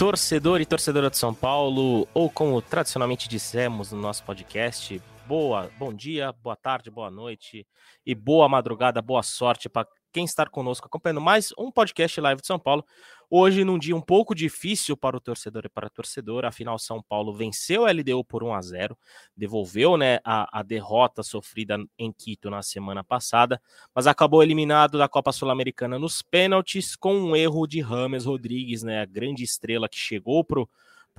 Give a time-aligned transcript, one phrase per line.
[0.00, 5.92] Torcedor e torcedora de São Paulo, ou como tradicionalmente dissemos no nosso podcast, boa, bom
[5.92, 7.66] dia, boa tarde, boa noite
[8.06, 12.46] e boa madrugada, boa sorte para quem está conosco acompanhando mais um podcast live de
[12.46, 12.84] São Paulo.
[13.28, 17.00] Hoje, num dia um pouco difícil para o torcedor e para a torcedora, afinal, São
[17.00, 18.98] Paulo venceu a LDU por 1 a 0
[19.36, 23.62] devolveu né, a, a derrota sofrida em Quito na semana passada,
[23.94, 29.00] mas acabou eliminado da Copa Sul-Americana nos pênaltis com um erro de Rames Rodrigues, né,
[29.02, 30.60] a grande estrela que chegou para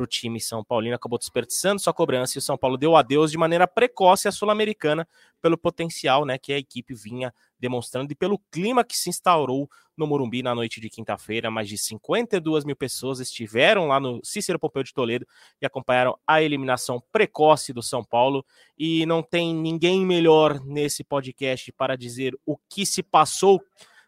[0.01, 3.37] o time São Paulino, acabou desperdiçando sua cobrança e o São Paulo deu adeus de
[3.37, 5.07] maneira precoce à Sul-Americana
[5.41, 10.07] pelo potencial né, que a equipe vinha demonstrando e pelo clima que se instaurou no
[10.07, 11.51] Morumbi na noite de quinta-feira.
[11.51, 15.27] Mais de 52 mil pessoas estiveram lá no Cícero Pompeu de Toledo
[15.61, 18.45] e acompanharam a eliminação precoce do São Paulo.
[18.77, 23.61] E não tem ninguém melhor nesse podcast para dizer o que se passou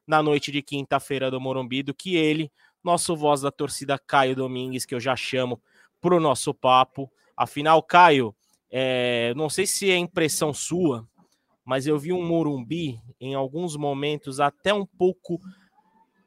[0.05, 2.51] na noite de quinta-feira do Morumbi do que ele,
[2.83, 5.61] nosso voz da torcida Caio Domingues, que eu já chamo
[6.03, 7.09] para o nosso papo.
[7.35, 8.35] Afinal, Caio,
[8.69, 11.07] é, não sei se é impressão sua,
[11.63, 15.39] mas eu vi um Morumbi em alguns momentos até um pouco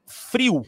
[0.07, 0.63] frio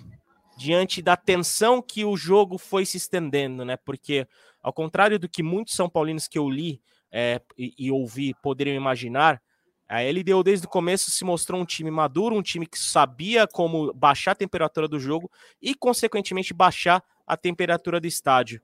[0.58, 3.78] diante da tensão que o jogo foi se estendendo, né?
[3.78, 4.26] Porque,
[4.62, 8.76] ao contrário do que muitos São Paulinos que eu li é, e, e, ouvi poderiam
[8.76, 9.40] imaginar,
[9.88, 13.94] a LDU desde o começo se mostrou um time maduro, um time que sabia como
[13.94, 15.30] baixar a temperatura do jogo
[15.62, 18.60] e, consequentemente, baixar a temperatura do estádio.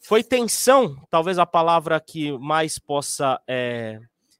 [0.00, 3.98] Foi tensão, talvez a palavra que mais possa é,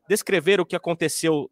[0.09, 1.51] descrever o que aconteceu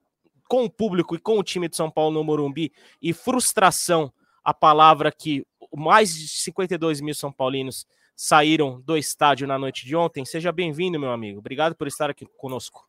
[0.49, 4.13] com o público e com o time de São Paulo no Morumbi e frustração
[4.45, 5.45] a palavra que
[5.75, 10.25] mais de 52 mil São Paulinos saíram do estádio na noite de ontem.
[10.25, 11.39] Seja bem-vindo, meu amigo.
[11.39, 12.87] Obrigado por estar aqui conosco.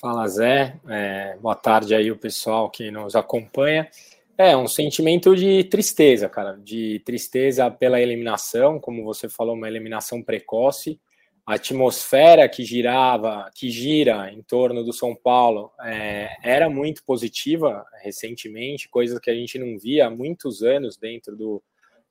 [0.00, 0.78] Fala, Zé.
[0.88, 3.88] É, boa tarde aí, o pessoal que nos acompanha.
[4.36, 10.20] É um sentimento de tristeza, cara, de tristeza pela eliminação, como você falou, uma eliminação
[10.20, 11.00] precoce.
[11.46, 17.84] A atmosfera que girava, que gira em torno do São Paulo, é, era muito positiva
[18.02, 21.62] recentemente, coisa que a gente não via há muitos anos dentro do,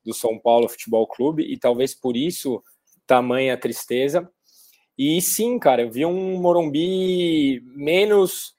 [0.05, 2.63] do São Paulo Futebol Clube, e talvez por isso
[3.05, 4.29] tamanha tristeza.
[4.97, 8.55] E sim, cara, eu vi um Morumbi menos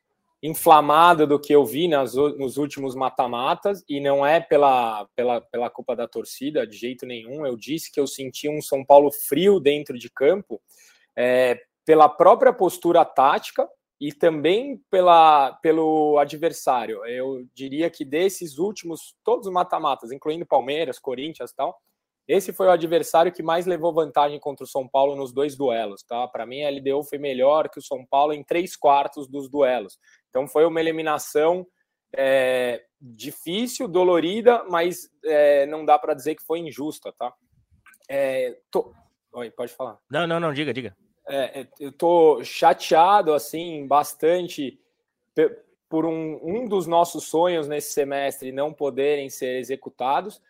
[0.47, 5.71] inflamado do que eu vi nas, nos últimos mata-matas, e não é pela, pela, pela
[5.71, 7.47] culpa da torcida, de jeito nenhum.
[7.47, 10.61] Eu disse que eu senti um São Paulo frio dentro de campo,
[11.17, 13.67] é, pela própria postura tática
[13.99, 17.03] e também pela, pelo adversário.
[17.07, 21.75] Eu diria que desses últimos, todos os mata-matas, incluindo Palmeiras, Corinthians e tal,
[22.29, 26.03] esse foi o adversário que mais levou vantagem contra o São Paulo nos dois duelos,
[26.03, 26.27] tá?
[26.27, 29.99] Para mim, a LDU foi melhor que o São Paulo em três quartos dos duelos.
[30.35, 31.65] Então, foi uma eliminação
[32.17, 37.33] é, difícil, dolorida, mas é, não dá para dizer que foi injusta, tá?
[38.09, 38.93] É, tô...
[39.33, 39.99] Oi, pode falar.
[40.11, 40.97] Não, não, não, diga, diga.
[41.29, 44.81] É, eu tô chateado, assim, bastante
[45.89, 50.41] por um, um dos nossos sonhos nesse semestre não poderem ser executados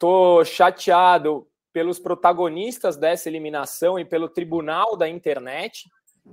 [0.00, 5.90] Tô chateado pelos protagonistas dessa eliminação e pelo tribunal da internet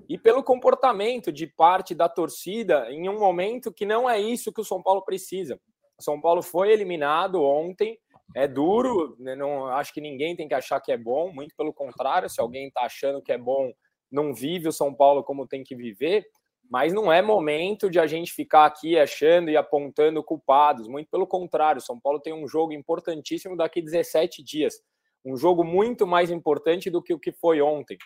[0.10, 4.62] e pelo comportamento de parte da torcida em um momento que não é isso que
[4.62, 5.60] o São Paulo precisa.
[5.98, 7.98] O São Paulo foi eliminado ontem,
[8.36, 11.74] é duro, né, não acho que ninguém tem que achar que é bom, muito pelo
[11.74, 13.72] contrário, se alguém está achando que é bom,
[14.12, 16.26] não vive o São Paulo como tem que viver
[16.70, 20.88] mas não é momento de a gente ficar aqui achando e apontando culpados.
[20.88, 24.82] Muito pelo contrário, São Paulo tem um jogo importantíssimo daqui 17 dias.
[25.26, 27.98] Um jogo muito mais importante do que o que foi ontem.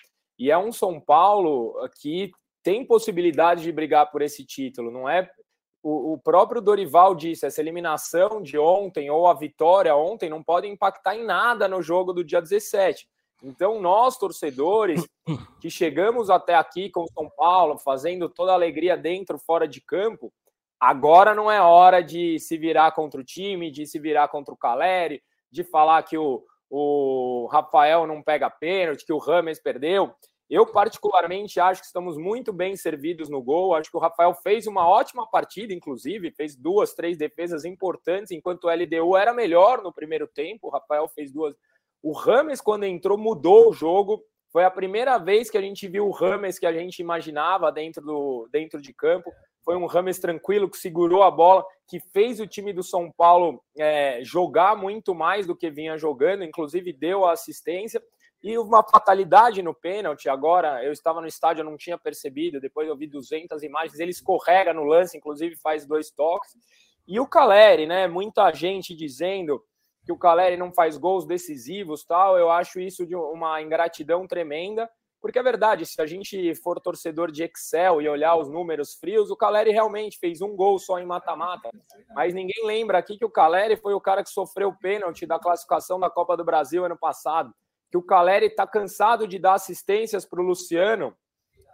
[0.42, 2.32] E é um São Paulo que
[2.64, 4.90] tem possibilidade de brigar por esse título.
[4.90, 5.30] Não é
[5.84, 11.16] o, próprio Dorival disse, essa eliminação de ontem ou a vitória ontem não pode impactar
[11.16, 13.08] em nada no jogo do dia 17.
[13.44, 15.08] Então, nós, torcedores,
[15.62, 19.80] que chegamos até aqui com o São Paulo, fazendo toda a alegria dentro, fora de
[19.80, 20.34] campo,
[20.80, 24.58] agora não é hora de se virar contra o time, de se virar contra o
[24.58, 25.22] Caleri,
[25.52, 30.16] de falar que o, o Rafael não pega pênalti, que o Rames perdeu.
[30.51, 33.74] Eu, particularmente, acho que estamos muito bem servidos no gol.
[33.74, 38.65] Acho que o Rafael fez uma ótima partida, inclusive, fez duas, três defesas importantes, enquanto
[38.65, 40.68] o LDU era melhor no primeiro tempo.
[40.68, 41.56] O Rafael fez duas.
[42.03, 44.21] O Rames, quando entrou, mudou o jogo.
[44.51, 48.03] Foi a primeira vez que a gente viu o Rames que a gente imaginava dentro,
[48.03, 49.31] do, dentro de campo.
[49.63, 53.63] Foi um Rames tranquilo que segurou a bola, que fez o time do São Paulo
[53.77, 58.03] é, jogar muito mais do que vinha jogando, inclusive deu a assistência.
[58.44, 60.28] E uma fatalidade no pênalti.
[60.28, 62.60] Agora, eu estava no estádio, eu não tinha percebido.
[62.60, 64.00] Depois eu vi 200 imagens.
[64.00, 66.56] Ele escorrega no lance, inclusive faz dois toques.
[67.08, 68.08] E o Caleri, né?
[68.08, 69.64] Muita gente dizendo
[70.04, 72.38] que o Caleri não faz gols decisivos, tal.
[72.38, 74.90] Eu acho isso de uma ingratidão tremenda.
[75.22, 79.30] Porque é verdade, se a gente for torcedor de Excel e olhar os números frios,
[79.30, 81.70] o Caleri realmente fez um gol só em mata-mata.
[82.16, 85.38] Mas ninguém lembra aqui que o Caleri foi o cara que sofreu o pênalti da
[85.38, 87.54] classificação da Copa do Brasil ano passado.
[87.92, 91.14] Que o Caleri está cansado de dar assistências para o Luciano,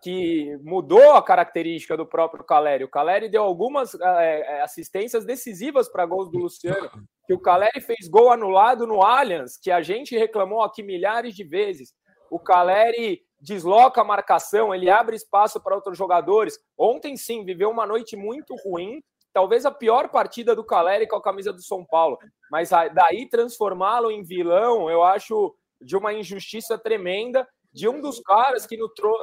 [0.02, 2.84] que mudou a característica do próprio Caleri.
[2.84, 6.90] O Caleri deu algumas é, assistências decisivas para gols do Luciano.
[7.26, 11.44] Que o Caleri fez gol anulado no Allianz, que a gente reclamou aqui milhares de
[11.44, 11.94] vezes.
[12.30, 16.60] O Caleri desloca a marcação, ele abre espaço para outros jogadores.
[16.78, 19.02] Ontem, sim, viveu uma noite muito ruim,
[19.34, 22.18] talvez a pior partida do Caleri com a camisa do São Paulo.
[22.52, 28.66] Mas daí transformá-lo em vilão, eu acho de uma injustiça tremenda de um dos caras
[28.66, 28.78] que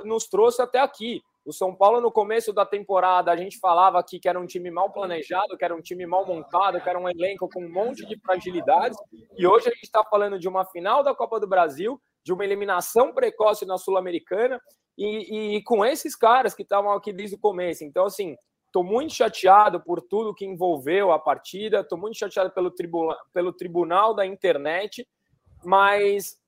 [0.05, 1.21] nos trouxe até aqui.
[1.45, 4.71] O São Paulo, no começo da temporada, a gente falava aqui que era um time
[4.71, 8.07] mal planejado, que era um time mal montado, que era um elenco com um monte
[8.07, 8.97] de fragilidades.
[9.37, 12.45] E hoje a gente está falando de uma final da Copa do Brasil de uma
[12.45, 14.59] eliminação precoce na Sul-Americana
[14.97, 17.85] e, e, com esses caras que estavam aqui desde o começo.
[17.85, 18.35] Então, assim,
[18.67, 23.53] estou muito chateado por tudo que envolveu a partida, estou muito chateado pelo, tribunal, pelo
[23.53, 25.07] tribunal da internet,
[25.63, 26.39] mas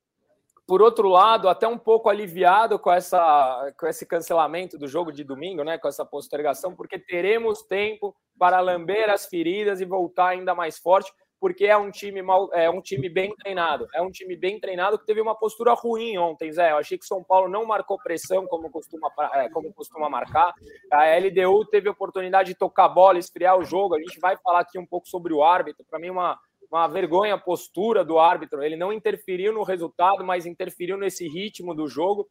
[0.66, 5.22] por outro lado, até um pouco aliviado com, essa, com esse cancelamento do jogo de
[5.22, 10.54] domingo, né, com essa postergação, porque teremos tempo para lamber as feridas e voltar ainda
[10.54, 13.86] mais forte porque é um time mal, é um time bem treinado.
[13.94, 16.72] É um time bem treinado que teve uma postura ruim ontem, Zé.
[16.72, 20.54] Eu achei que São Paulo não marcou pressão como costuma, é, como costuma marcar.
[20.90, 23.94] A LDU teve a oportunidade de tocar bola, esfriar o jogo.
[23.94, 25.84] A gente vai falar aqui um pouco sobre o árbitro.
[25.88, 26.38] Para mim, uma,
[26.76, 28.62] uma vergonha a postura do árbitro.
[28.62, 32.28] Ele não interferiu no resultado, mas interferiu nesse ritmo do jogo.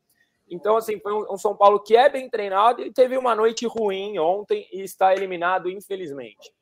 [0.49, 4.19] Então, assim, foi um, São Paulo que é bem treinado e teve uma noite ruim
[4.19, 6.53] ontem e está eliminado, infelizmente.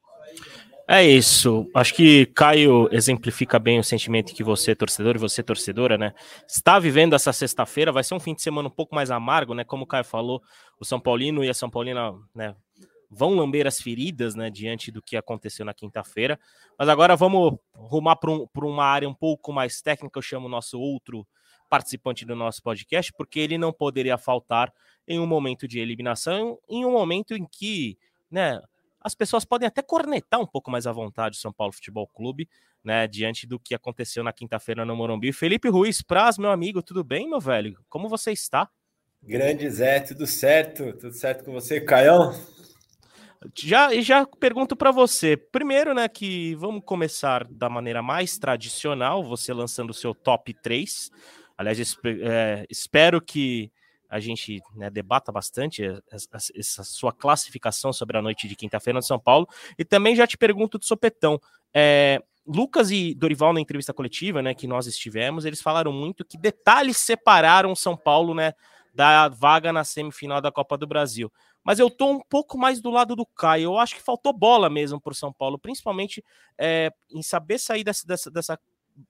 [0.88, 1.70] É isso.
[1.74, 6.14] Acho que Caio exemplifica bem o sentimento que você, torcedor, e você, torcedora, né?
[6.48, 7.92] Está vivendo essa sexta-feira.
[7.92, 9.64] Vai ser um fim de semana um pouco mais amargo, né?
[9.64, 10.42] Como o Caio falou,
[10.80, 12.56] o São Paulino e a São Paulina, né?
[13.14, 14.50] Vão lamber as feridas, né?
[14.50, 16.40] Diante do que aconteceu na quinta-feira.
[16.78, 20.18] Mas agora vamos rumar para um, uma área um pouco mais técnica.
[20.18, 21.28] Eu chamo o nosso outro
[21.70, 24.72] participante do nosso podcast, porque ele não poderia faltar
[25.08, 27.98] em um momento de eliminação, em um momento em que,
[28.30, 28.62] né?
[29.04, 32.48] as pessoas podem até cornetar um pouco mais à vontade o São Paulo Futebol Clube,
[32.84, 35.34] né, diante do que aconteceu na quinta-feira no Morumbi.
[35.34, 37.78] Felipe Ruiz Praz, meu amigo, tudo bem, meu velho?
[37.90, 38.70] Como você está?
[39.22, 40.94] Grande Zé, tudo certo?
[40.94, 42.34] Tudo certo com você, Caião?
[43.56, 49.54] Já, já pergunto para você, primeiro, né, que vamos começar da maneira mais tradicional, você
[49.54, 51.12] lançando o seu top 3.
[51.58, 53.72] Aliás, é, espero que
[54.10, 59.20] a gente né, debata bastante essa, sua classificação sobre a noite de quinta-feira no São
[59.20, 59.48] Paulo.
[59.78, 61.40] E também já te pergunto do sopetão.
[61.74, 66.38] É, Lucas e Dorival, na entrevista coletiva né, que nós estivemos, eles falaram muito que
[66.38, 68.54] detalhes separaram São Paulo né,
[68.94, 71.32] da vaga na semifinal da Copa do Brasil.
[71.64, 73.66] Mas eu tô um pouco mais do lado do Caio.
[73.66, 76.24] Eu acho que faltou bola mesmo para o São Paulo, principalmente
[76.58, 78.60] é, em saber sair dessa, dessa, dessa,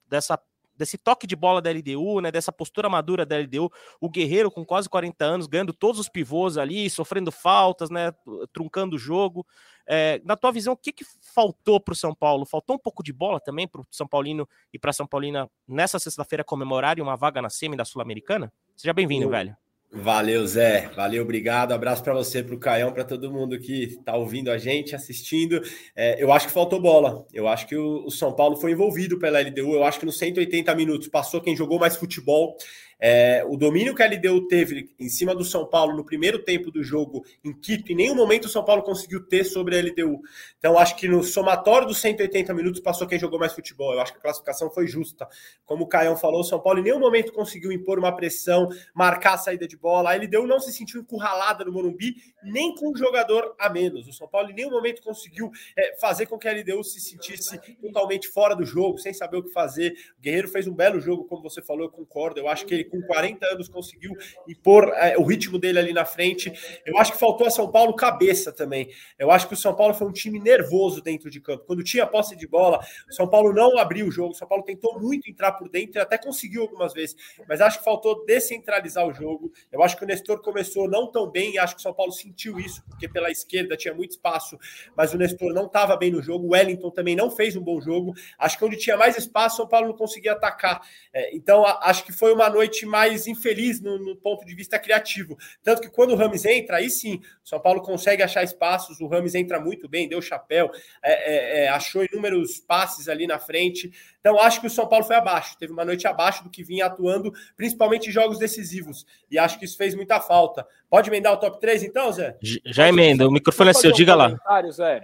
[0.08, 0.40] dessa
[0.76, 4.66] desse toque de bola da LDU, né, dessa postura madura da LDU, o Guerreiro com
[4.66, 8.12] quase 40 anos, ganhando todos os pivôs ali, sofrendo faltas, né,
[8.52, 9.46] truncando o jogo.
[9.86, 12.46] É, na tua visão, o que, que faltou para o São Paulo?
[12.46, 16.00] Faltou um pouco de bola também para o São Paulino e para São Paulina nessa
[16.00, 18.52] sexta-feira comemorarem uma vaga na semi da Sul-Americana?
[18.76, 19.56] Seja bem-vindo, velho.
[19.96, 20.90] Valeu, Zé.
[20.96, 21.72] Valeu, obrigado.
[21.72, 25.62] Abraço para você, para o Caião, para todo mundo que está ouvindo a gente, assistindo.
[25.96, 27.28] É, eu acho que faltou bola.
[27.32, 29.76] Eu acho que o, o, São Paulo foi envolvido pela LDU.
[29.76, 32.58] Eu acho que nos 180 minutos passou quem jogou mais futebol.
[33.06, 36.72] É, o domínio que a LDU teve em cima do São Paulo no primeiro tempo
[36.72, 40.22] do jogo em Quito, em nenhum momento o São Paulo conseguiu ter sobre a LDU.
[40.58, 43.92] Então, acho que no somatório dos 180 minutos passou quem jogou mais futebol.
[43.92, 45.28] Eu acho que a classificação foi justa.
[45.66, 49.34] Como o Caião falou, o São Paulo em nenhum momento conseguiu impor uma pressão, marcar
[49.34, 50.14] a saída de bola.
[50.14, 54.08] A LDU não se sentiu encurralada no Morumbi, nem com um jogador a menos.
[54.08, 57.60] O São Paulo em nenhum momento conseguiu é, fazer com que a LDU se sentisse
[57.82, 59.94] totalmente fora do jogo, sem saber o que fazer.
[60.18, 62.40] O Guerreiro fez um belo jogo, como você falou, eu concordo.
[62.40, 64.16] Eu acho que ele, com 40 anos, conseguiu
[64.48, 66.54] impor é, o ritmo dele ali na frente.
[66.86, 68.90] Eu acho que faltou a São Paulo cabeça também.
[69.18, 71.64] Eu acho que o São Paulo foi um time nervoso dentro de campo.
[71.66, 74.32] Quando tinha posse de bola, o São Paulo não abriu o jogo.
[74.32, 77.16] O São Paulo tentou muito entrar por dentro e até conseguiu algumas vezes,
[77.48, 79.52] mas acho que faltou descentralizar o jogo.
[79.72, 82.12] Eu acho que o Nestor começou não tão bem e acho que o São Paulo
[82.12, 84.58] sentiu isso, porque pela esquerda tinha muito espaço,
[84.96, 86.48] mas o Nestor não estava bem no jogo.
[86.48, 88.14] O Wellington também não fez um bom jogo.
[88.38, 90.82] Acho que onde tinha mais espaço, o São Paulo não conseguia atacar.
[91.14, 95.38] É, então, acho que foi uma noite mais infeliz no, no, ponto de vista criativo.
[95.62, 99.00] Tanto que quando o Rames entra, aí sim, o São Paulo consegue achar espaços.
[99.00, 100.72] O Rames entra muito bem, deu chapéu,
[101.02, 103.92] é, é, é achou inúmeros passes ali na frente.
[104.24, 106.86] Então, acho que o São Paulo foi abaixo, teve uma noite abaixo do que vinha
[106.86, 109.06] atuando, principalmente em jogos decisivos.
[109.30, 110.66] E acho que isso fez muita falta.
[110.90, 112.38] Pode emendar o top 3, então, Zé?
[112.42, 114.34] Já emenda, o microfone é seu, diga lá.
[114.72, 115.02] Zé.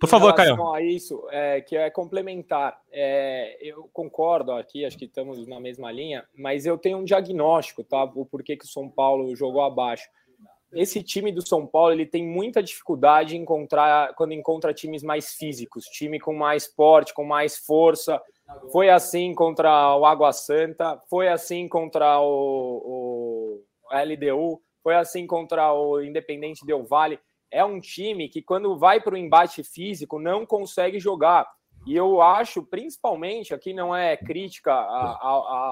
[0.00, 0.74] Por favor, Caio.
[0.74, 2.80] A isso, é, que é complementar.
[2.90, 7.84] É, eu concordo aqui, acho que estamos na mesma linha, mas eu tenho um diagnóstico,
[7.84, 8.02] tá?
[8.02, 10.10] O porquê que o São Paulo jogou abaixo
[10.72, 15.34] esse time do São Paulo ele tem muita dificuldade em encontrar quando encontra times mais
[15.34, 18.20] físicos, time com mais porte, com mais força.
[18.70, 25.72] Foi assim contra o Água Santa, foi assim contra o, o LDU, foi assim contra
[25.72, 27.18] o Independente Del Vale.
[27.50, 31.46] É um time que, quando vai para o embate físico, não consegue jogar.
[31.86, 34.72] E eu acho, principalmente, aqui não é crítica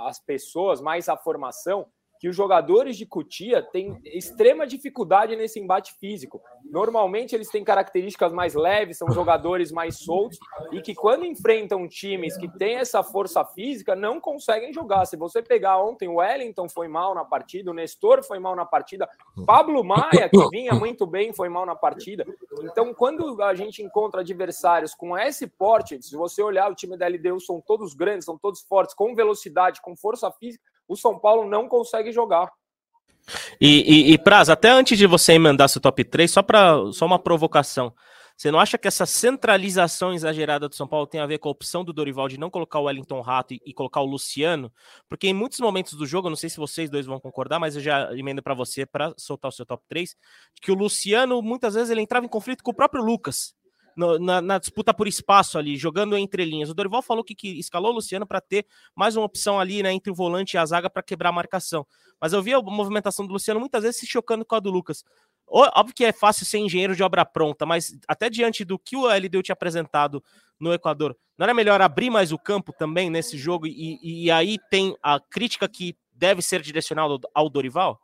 [0.07, 1.87] às pessoas, mas à formação,
[2.21, 6.43] que os jogadores de Cutia têm extrema dificuldade nesse embate físico.
[6.71, 10.39] Normalmente eles têm características mais leves, são jogadores mais soltos
[10.71, 15.07] e que quando enfrentam times que têm essa força física não conseguem jogar.
[15.07, 18.67] Se você pegar ontem o Wellington foi mal na partida, o Nestor foi mal na
[18.67, 19.09] partida,
[19.47, 22.27] Pablo Maia que vinha muito bem foi mal na partida.
[22.65, 27.09] Então quando a gente encontra adversários com esse porte, se você olhar o time da
[27.09, 31.49] LDU são todos grandes, são todos fortes, com velocidade, com força física, o São Paulo
[31.49, 32.51] não consegue jogar.
[33.61, 37.07] E, e, e Praz, até antes de você emendar seu top 3, só, pra, só
[37.07, 37.95] uma provocação.
[38.37, 41.53] Você não acha que essa centralização exagerada do São Paulo tem a ver com a
[41.53, 44.73] opção do Dorival de não colocar o Wellington Rato e, e colocar o Luciano?
[45.09, 47.83] Porque em muitos momentos do jogo, não sei se vocês dois vão concordar, mas eu
[47.83, 50.17] já emendo para você para soltar o seu top 3,
[50.61, 53.55] que o Luciano muitas vezes ele entrava em conflito com o próprio Lucas
[54.01, 56.71] no, na, na, disputa por espaço ali, jogando entre linhas.
[56.71, 58.65] O Dorival falou que, que escalou o Luciano para ter
[58.97, 61.87] mais uma opção ali, né, entre o volante e a zaga para quebrar a marcação.
[62.19, 65.05] Mas eu vi a movimentação do Luciano muitas vezes se chocando com a do Lucas.
[65.47, 69.07] Óbvio que é fácil ser engenheiro de obra pronta, mas até diante do que o
[69.07, 70.23] LDU tinha apresentado
[70.59, 73.67] no Equador, não era melhor abrir mais o campo também nesse jogo?
[73.67, 77.99] E, e aí tem a crítica que deve ser direcionada ao Dorival?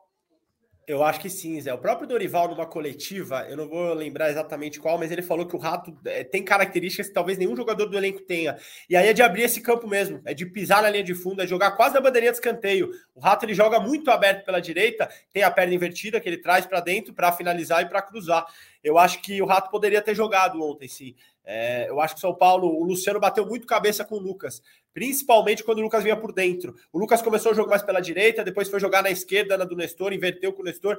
[0.87, 1.75] Eu acho que sim, Zé.
[1.75, 5.57] O próprio Dorival, numa coletiva, eu não vou lembrar exatamente qual, mas ele falou que
[5.57, 8.57] o Rato é, tem características que talvez nenhum jogador do elenco tenha.
[8.89, 11.43] E aí é de abrir esse campo mesmo, é de pisar na linha de fundo,
[11.43, 12.93] é jogar quase na bandeirinha de escanteio.
[13.17, 16.67] O Rato ele joga muito aberto pela direita, tem a perna invertida que ele traz
[16.67, 18.47] para dentro para finalizar e para cruzar.
[18.85, 21.17] Eu acho que o Rato poderia ter jogado ontem, sim.
[21.45, 24.63] É, eu acho que o São Paulo, o Luciano bateu muito cabeça com o Lucas,
[24.97, 26.75] principalmente quando o Lucas vinha por dentro.
[26.91, 29.77] O Lucas começou a jogar mais pela direita, depois foi jogar na esquerda, na do
[29.77, 30.99] Nestor, inverteu com o Nestor.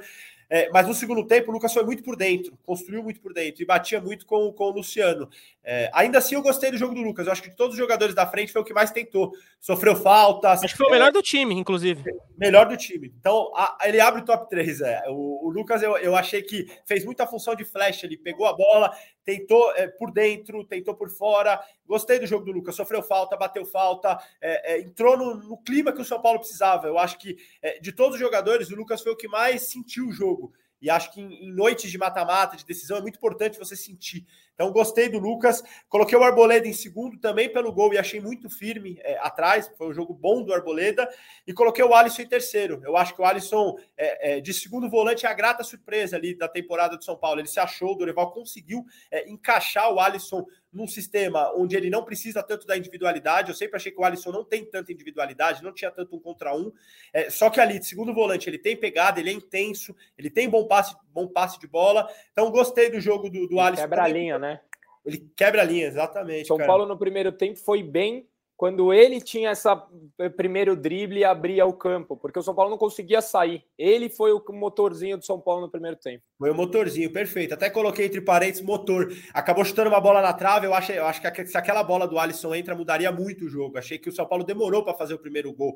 [0.49, 3.61] É, mas no segundo tempo, o Lucas foi muito por dentro, construiu muito por dentro
[3.61, 5.29] e batia muito com, com o Luciano.
[5.63, 7.25] É, ainda assim, eu gostei do jogo do Lucas.
[7.25, 9.33] Eu acho que de todos os jogadores da frente foi o que mais tentou.
[9.59, 10.63] Sofreu faltas.
[10.63, 12.03] Acho que foi o melhor do time, inclusive.
[12.37, 13.11] Melhor do time.
[13.19, 14.79] Então, a, ele abre o top 3.
[14.79, 15.03] É.
[15.09, 18.05] O, o Lucas, eu, eu achei que fez muita função de flash.
[18.05, 21.59] Ele pegou a bola, tentou é, por dentro, tentou por fora.
[21.85, 22.75] Gostei do jogo do Lucas.
[22.75, 26.87] Sofreu falta, bateu falta, é, é, entrou no, no, clima que o São Paulo precisava.
[26.87, 30.07] Eu acho que é, de todos os jogadores, o Lucas foi o que mais sentiu
[30.07, 30.36] o jogo.
[30.81, 34.25] E acho que em, em noites de mata-mata, de decisão, é muito importante você sentir.
[34.57, 35.63] Então, gostei do Lucas.
[35.87, 39.71] Coloquei o Arboleda em segundo também pelo gol e achei muito firme é, atrás.
[39.77, 41.07] Foi um jogo bom do Arboleda.
[41.45, 42.81] E coloquei o Alisson em terceiro.
[42.83, 46.35] Eu acho que o Alisson, é, é, de segundo volante, é a grata surpresa ali
[46.35, 47.39] da temporada do São Paulo.
[47.39, 52.03] Ele se achou, o Dorival conseguiu é, encaixar o Alisson num sistema onde ele não
[52.03, 53.49] precisa tanto da individualidade.
[53.49, 56.55] Eu sempre achei que o Alisson não tem tanta individualidade, não tinha tanto um contra
[56.55, 56.71] um.
[57.13, 60.49] É, só que ali, de segundo volante, ele tem pegada, ele é intenso, ele tem
[60.49, 62.07] bom passe, bom passe de bola.
[62.31, 63.83] Então, gostei do jogo do, do Alisson.
[63.83, 64.59] Quebra a linha, né?
[65.03, 66.47] Ele quebra a linha, exatamente.
[66.47, 66.67] São cara.
[66.67, 69.87] Paulo no primeiro tempo foi bem quando ele tinha essa
[70.17, 73.63] eh, primeiro drible e abria o campo, porque o São Paulo não conseguia sair.
[73.77, 76.23] Ele foi o motorzinho do São Paulo no primeiro tempo.
[76.39, 77.53] Foi o motorzinho, perfeito.
[77.53, 79.13] Até coloquei entre parênteses motor.
[79.31, 80.65] Acabou chutando uma bola na trave.
[80.65, 83.77] Eu, achei, eu acho que se aquela bola do Alisson entra, mudaria muito o jogo.
[83.77, 85.75] Achei que o São Paulo demorou para fazer o primeiro gol.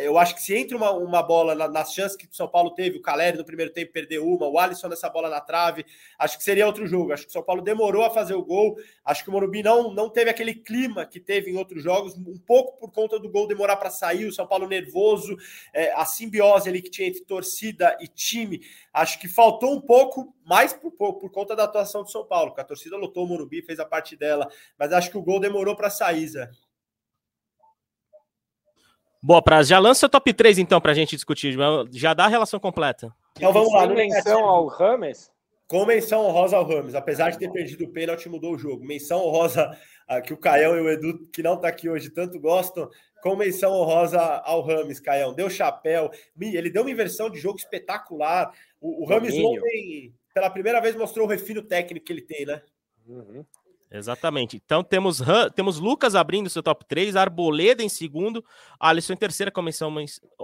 [0.00, 2.72] Eu acho que se entra uma, uma bola na, nas chances que o São Paulo
[2.72, 5.86] teve, o Caleri no primeiro tempo perdeu uma, o Alisson nessa bola na trave,
[6.18, 7.12] acho que seria outro jogo.
[7.12, 8.76] Acho que o São Paulo demorou a fazer o gol.
[9.04, 12.38] Acho que o Morumbi não, não teve aquele clima que teve em outros jogos um
[12.38, 15.36] pouco por conta do gol demorar para sair, o São Paulo nervoso,
[15.72, 18.60] é, a simbiose ali que tinha entre torcida e time,
[18.92, 22.60] acho que faltou um pouco mais por, por conta da atuação do São Paulo, porque
[22.60, 25.76] a torcida lotou o Morumbi, fez a parte dela, mas acho que o gol demorou
[25.76, 26.50] para sair, Zé.
[29.22, 29.66] Boa, Praz.
[29.66, 31.56] Já lança o top 3 então para a gente discutir.
[31.90, 33.12] Já dá a relação completa.
[33.36, 33.84] Então vamos lá.
[33.86, 35.32] Menção ao Rames?
[35.66, 38.84] Com menção honrosa ao Ramos, apesar de ter perdido o pênalti, mudou o jogo.
[38.84, 39.76] Menção honrosa
[40.24, 42.88] que o Caião e o Edu, que não está aqui hoje, tanto gostam.
[43.22, 45.34] Com menção honrosa ao Rames, Caião.
[45.34, 46.10] Deu chapéu.
[46.40, 48.52] Ele deu uma inversão de jogo espetacular.
[48.80, 52.62] O, o Rames ontem, pela primeira vez, mostrou o refino técnico que ele tem, né?
[53.06, 53.44] Uhum.
[53.90, 54.60] Exatamente.
[54.64, 55.20] Então temos,
[55.54, 58.44] temos Lucas abrindo seu top 3, Arboleda em segundo,
[58.78, 59.92] Alisson em terceira, com menção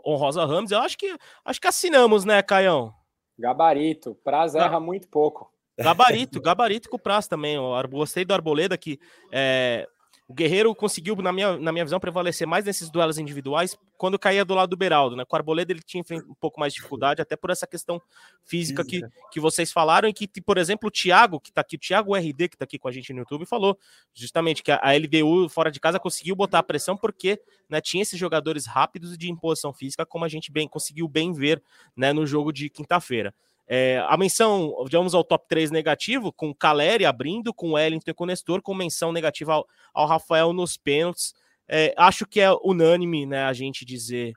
[0.04, 0.71] honrosa Ramos.
[0.71, 2.95] Eu acho que acho que assinamos, né, Caião?
[3.38, 4.14] Gabarito.
[4.23, 5.52] Praz erra muito pouco.
[5.79, 7.55] Gabarito, gabarito com o Praz também.
[7.55, 9.00] Eu gostei do Arboleda que
[9.31, 9.87] é,
[10.33, 14.45] o Guerreiro conseguiu, na minha, na minha visão, prevalecer mais nesses duelos individuais quando caía
[14.45, 15.25] do lado do Beraldo, né?
[15.26, 18.00] Com o Arboleda ele tinha um pouco mais de dificuldade, até por essa questão
[18.45, 21.79] física que, que vocês falaram, e que, por exemplo, o Thiago, que tá aqui, o
[21.79, 23.79] Thiago RD, que tá aqui com a gente no YouTube, falou
[24.14, 27.38] justamente que a, a LDU fora de casa conseguiu botar a pressão porque
[27.69, 31.33] né, tinha esses jogadores rápidos e de imposição física, como a gente bem conseguiu bem
[31.33, 31.62] ver
[31.95, 33.35] né, no jogo de quinta-feira.
[33.66, 38.26] É, a menção, vamos ao top 3 negativo, com Caleri abrindo, com Wellington e com
[38.26, 41.33] Nestor, com menção negativa ao, ao Rafael nos pênaltis.
[41.69, 44.35] É, acho que é unânime né, a gente dizer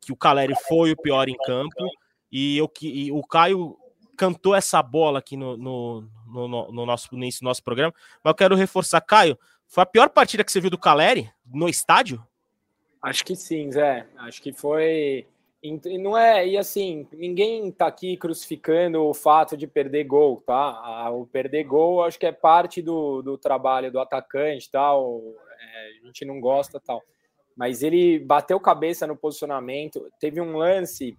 [0.00, 1.90] que o Caleri foi o pior em campo
[2.30, 3.76] e, eu, e o Caio
[4.16, 8.56] cantou essa bola aqui no, no, no, no nosso, nesse nosso programa, mas eu quero
[8.56, 12.24] reforçar, Caio, foi a pior partida que você viu do Caleri no estádio?
[13.02, 14.06] Acho que sim, Zé.
[14.16, 15.26] Acho que foi
[15.62, 21.10] e não é, e assim, ninguém tá aqui crucificando o fato de perder gol, tá?
[21.10, 25.20] O perder gol acho que é parte do, do trabalho do atacante, tal.
[25.58, 27.02] É, a gente não gosta, tal.
[27.56, 30.08] Mas ele bateu cabeça no posicionamento.
[30.20, 31.16] Teve um lance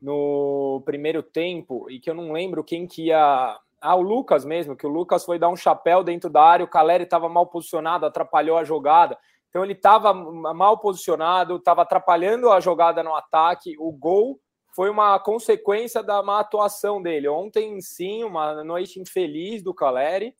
[0.00, 3.58] no primeiro tempo e que eu não lembro quem que ia.
[3.82, 6.68] Ah, o Lucas mesmo, que o Lucas foi dar um chapéu dentro da área, o
[6.68, 9.16] Caleri estava mal posicionado, atrapalhou a jogada.
[9.50, 13.76] Então ele estava mal posicionado, estava atrapalhando a jogada no ataque.
[13.78, 14.40] O gol
[14.74, 17.28] foi uma consequência da má atuação dele.
[17.28, 20.34] Ontem, sim, uma noite infeliz do Caleri.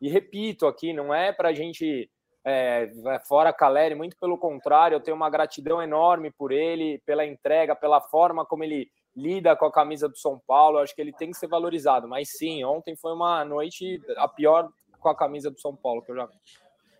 [0.00, 2.10] E repito aqui, não é para a gente
[2.44, 2.90] é,
[3.26, 8.00] fora Caleri, muito pelo contrário, eu tenho uma gratidão enorme por ele, pela entrega, pela
[8.00, 10.78] forma como ele lida com a camisa do São Paulo.
[10.78, 12.06] Eu acho que ele tem que ser valorizado.
[12.06, 14.68] Mas sim, ontem foi uma noite a pior
[15.00, 16.36] com a camisa do São Paulo que eu já vi.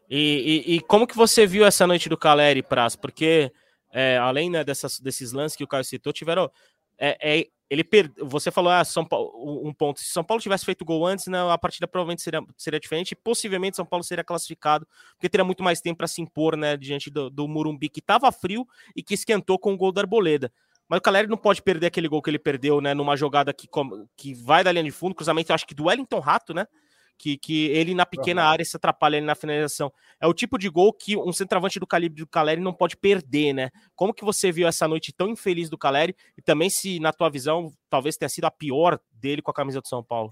[0.09, 2.95] E, e, e, como que você viu essa noite do Caleri, Praz?
[2.95, 3.53] Porque,
[3.93, 6.51] é, além né, dessas, desses lances que o Caio citou, tiveram...
[6.99, 8.13] É, é, ele per...
[8.19, 9.33] Você falou ah, São Paulo,
[9.67, 10.01] um ponto.
[10.01, 13.13] Se São Paulo tivesse feito gol antes, né, a partida provavelmente seria, seria diferente.
[13.13, 16.77] E possivelmente São Paulo seria classificado, porque teria muito mais tempo para se impor né,
[16.77, 20.53] diante do, do Murumbi, que estava frio e que esquentou com o gol da Arboleda.
[20.89, 22.95] Mas o Caleri não pode perder aquele gol que ele perdeu, né?
[22.95, 23.69] Numa jogada que,
[24.17, 26.67] que vai da linha de fundo, cruzamento, acho que do Wellington Rato, né?
[27.19, 28.49] Que, que ele na pequena uhum.
[28.49, 29.93] área se atrapalha ali na finalização.
[30.21, 33.53] É o tipo de gol que um centroavante do calibre do Caleri não pode perder,
[33.53, 33.71] né?
[33.95, 37.31] Como que você viu essa noite tão infeliz do Caleri e também se na tua
[37.31, 40.31] visão talvez tenha sido a pior dele com a camisa do São Paulo?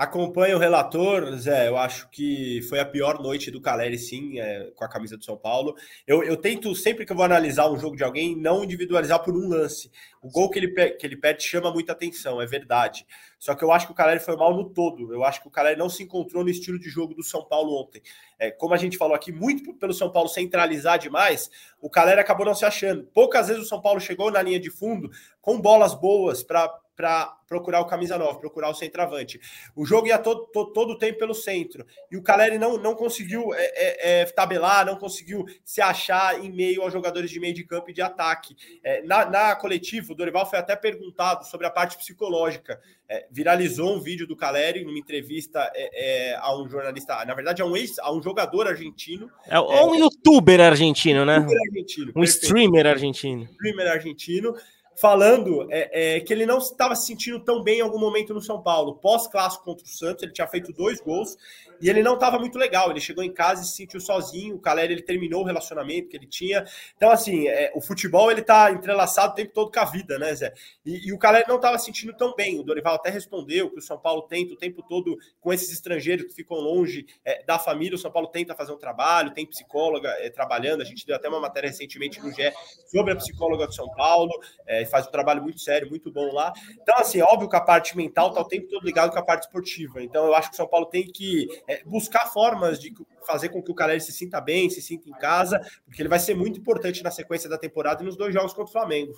[0.00, 1.68] Acompanho o relator, Zé.
[1.68, 5.22] Eu acho que foi a pior noite do Caleri, sim, é, com a camisa do
[5.22, 5.74] São Paulo.
[6.06, 9.36] Eu, eu, tento, sempre que eu vou analisar um jogo de alguém, não individualizar por
[9.36, 9.90] um lance.
[10.22, 13.06] O gol que ele, que ele perde chama muita atenção, é verdade.
[13.38, 15.12] Só que eu acho que o Caleri foi mal no todo.
[15.12, 17.78] Eu acho que o Caleri não se encontrou no estilo de jogo do São Paulo
[17.78, 18.00] ontem.
[18.38, 22.46] É, como a gente falou aqui, muito pelo São Paulo centralizar demais, o Caleri acabou
[22.46, 23.04] não se achando.
[23.12, 25.10] Poucas vezes o São Paulo chegou na linha de fundo
[25.42, 29.40] com bolas boas para para procurar o camisa 9, procurar o centroavante.
[29.74, 31.86] O jogo ia todo, todo, todo o tempo pelo centro.
[32.10, 36.52] E o Caleri não, não conseguiu é, é, é, tabelar, não conseguiu se achar em
[36.52, 38.54] meio aos jogadores de meio de campo e de ataque.
[38.84, 42.78] É, na, na coletiva, o Dorival foi até perguntado sobre a parte psicológica.
[43.08, 47.64] É, viralizou um vídeo do Caleri numa entrevista é, a um jornalista, na verdade, a
[47.64, 49.28] um, ex, a um jogador argentino.
[49.46, 51.38] É, um youtuber argentino, né?
[51.38, 53.44] Um, argentino, um streamer argentino.
[53.44, 54.54] Streamer argentino
[55.00, 58.40] falando é, é, que ele não estava se sentindo tão bem em algum momento no
[58.40, 58.96] São Paulo.
[58.96, 61.38] Pós-clássico contra o Santos, ele tinha feito dois gols
[61.80, 62.90] e ele não estava muito legal.
[62.90, 64.56] Ele chegou em casa e se sentiu sozinho.
[64.56, 66.64] O Caleri ele terminou o relacionamento que ele tinha.
[66.96, 70.34] Então, assim, é, o futebol ele tá entrelaçado o tempo todo com a vida, né,
[70.34, 70.52] Zé?
[70.84, 72.58] E, e o Caleri não estava se sentindo tão bem.
[72.58, 76.26] O Dorival até respondeu que o São Paulo tenta o tempo todo com esses estrangeiros
[76.26, 77.96] que ficam longe é, da família.
[77.96, 80.82] O São Paulo tenta fazer um trabalho, tem psicóloga é, trabalhando.
[80.82, 82.52] A gente deu até uma matéria recentemente no GE
[82.86, 84.32] sobre a psicóloga de São Paulo.
[84.66, 86.52] É, faz um trabalho muito sério, muito bom lá.
[86.80, 89.44] Então, assim, óbvio que a parte mental está o tempo todo ligado com a parte
[89.44, 90.02] esportiva.
[90.02, 92.92] Então, eu acho que o São Paulo tem que é, buscar formas de
[93.24, 96.18] fazer com que o Caleri se sinta bem, se sinta em casa, porque ele vai
[96.18, 99.12] ser muito importante na sequência da temporada e nos dois jogos contra o Flamengo.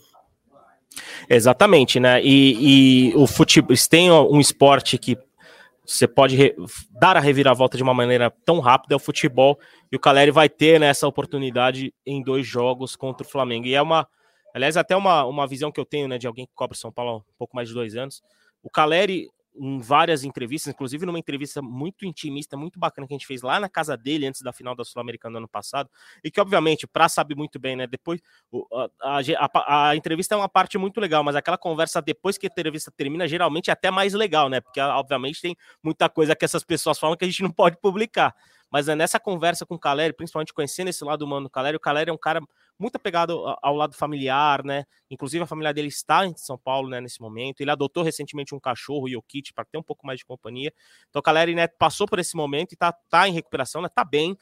[1.31, 2.23] Exatamente, né?
[2.23, 5.17] E, e o futebol tem um esporte que
[5.87, 6.55] você pode
[6.91, 9.59] dar a reviravolta de uma maneira tão rápida é o futebol
[9.91, 13.67] e o Caleri vai ter né, oportunidade em dois jogos contra o Flamengo.
[13.67, 14.07] E é uma,
[14.55, 17.11] aliás, até uma, uma visão que eu tenho né, de alguém que cobra São Paulo
[17.11, 18.23] há um pouco mais de dois anos.
[18.63, 23.27] O Caleri, em várias entrevistas, inclusive numa entrevista muito intimista, muito bacana que a gente
[23.27, 25.91] fez lá na casa dele antes da final da Sul-Americana ano passado,
[26.25, 27.87] e que obviamente, para sabe muito bem, né?
[27.87, 28.21] Depois
[29.01, 32.51] a, a, a, entrevista é uma parte muito legal, mas aquela conversa depois que a
[32.51, 34.61] entrevista termina, geralmente é até mais legal, né?
[34.61, 38.35] Porque obviamente tem muita coisa que essas pessoas falam que a gente não pode publicar.
[38.71, 41.81] Mas é nessa conversa com o Caleri, principalmente conhecendo esse lado humano do Caleri, o
[41.81, 42.41] Caleri é um cara
[42.79, 44.85] muito apegado ao lado familiar, né?
[45.11, 47.61] Inclusive a família dele está em São Paulo, né, nesse momento.
[47.61, 50.73] Ele adotou recentemente um cachorro, o Yokit, para ter um pouco mais de companhia.
[51.09, 53.89] Então o Caleri, né, passou por esse momento e tá, tá em recuperação, né?
[53.89, 54.37] Tá bem.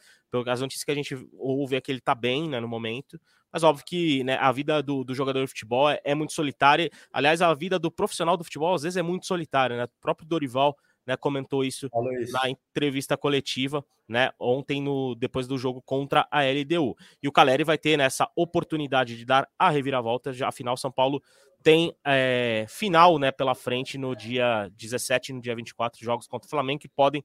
[0.47, 3.21] As notícias que a gente ouve é que ele tá bem, né, no momento.
[3.53, 6.89] Mas óbvio que né, a vida do, do, jogador de futebol é, é, muito solitária.
[7.13, 9.85] Aliás, a vida do profissional do futebol às vezes é muito solitária, né?
[9.85, 10.77] O próprio Dorival
[11.11, 16.43] né, comentou isso, isso, na entrevista coletiva, né, ontem no depois do jogo contra a
[16.45, 16.97] LDU.
[17.21, 20.93] E o Caleri vai ter nessa né, oportunidade de dar a reviravolta, já afinal São
[20.93, 21.21] Paulo
[21.65, 26.47] tem é, final, né, pela frente no dia 17 e no dia 24 jogos contra
[26.47, 27.25] o Flamengo que podem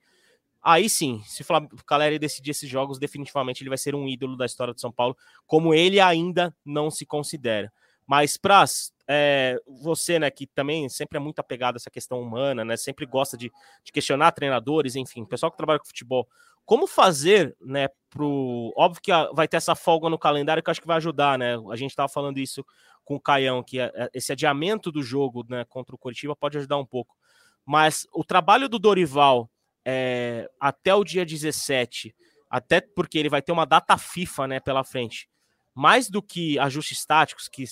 [0.68, 4.48] Aí sim, se o Caleri decidir esses jogos, definitivamente ele vai ser um ídolo da
[4.48, 7.72] história de São Paulo, como ele ainda não se considera.
[8.08, 12.64] Mas, Praz, é, você, né, que também sempre é muito apegado a essa questão humana,
[12.64, 13.52] né, sempre gosta de,
[13.84, 16.28] de questionar treinadores, enfim, pessoal que trabalha com futebol,
[16.66, 18.74] como fazer, né, pro...
[18.76, 21.76] Óbvio que vai ter essa folga no calendário que acho que vai ajudar, né, a
[21.76, 22.66] gente estava falando isso
[23.04, 26.58] com o Caião, que é, é, esse adiamento do jogo, né, contra o Curitiba pode
[26.58, 27.16] ajudar um pouco,
[27.64, 29.50] mas o trabalho do Dorival
[29.86, 32.16] é, até o dia 17,
[32.50, 35.30] até porque ele vai ter uma data FIFA, né, pela frente,
[35.74, 37.64] mais do que ajustes táticos, que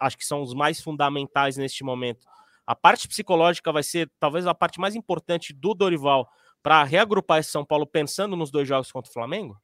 [0.00, 2.26] acho que são os mais fundamentais neste momento.
[2.66, 6.28] A parte psicológica vai ser talvez a parte mais importante do Dorival
[6.62, 9.56] para reagrupar esse São Paulo pensando nos dois jogos contra o Flamengo?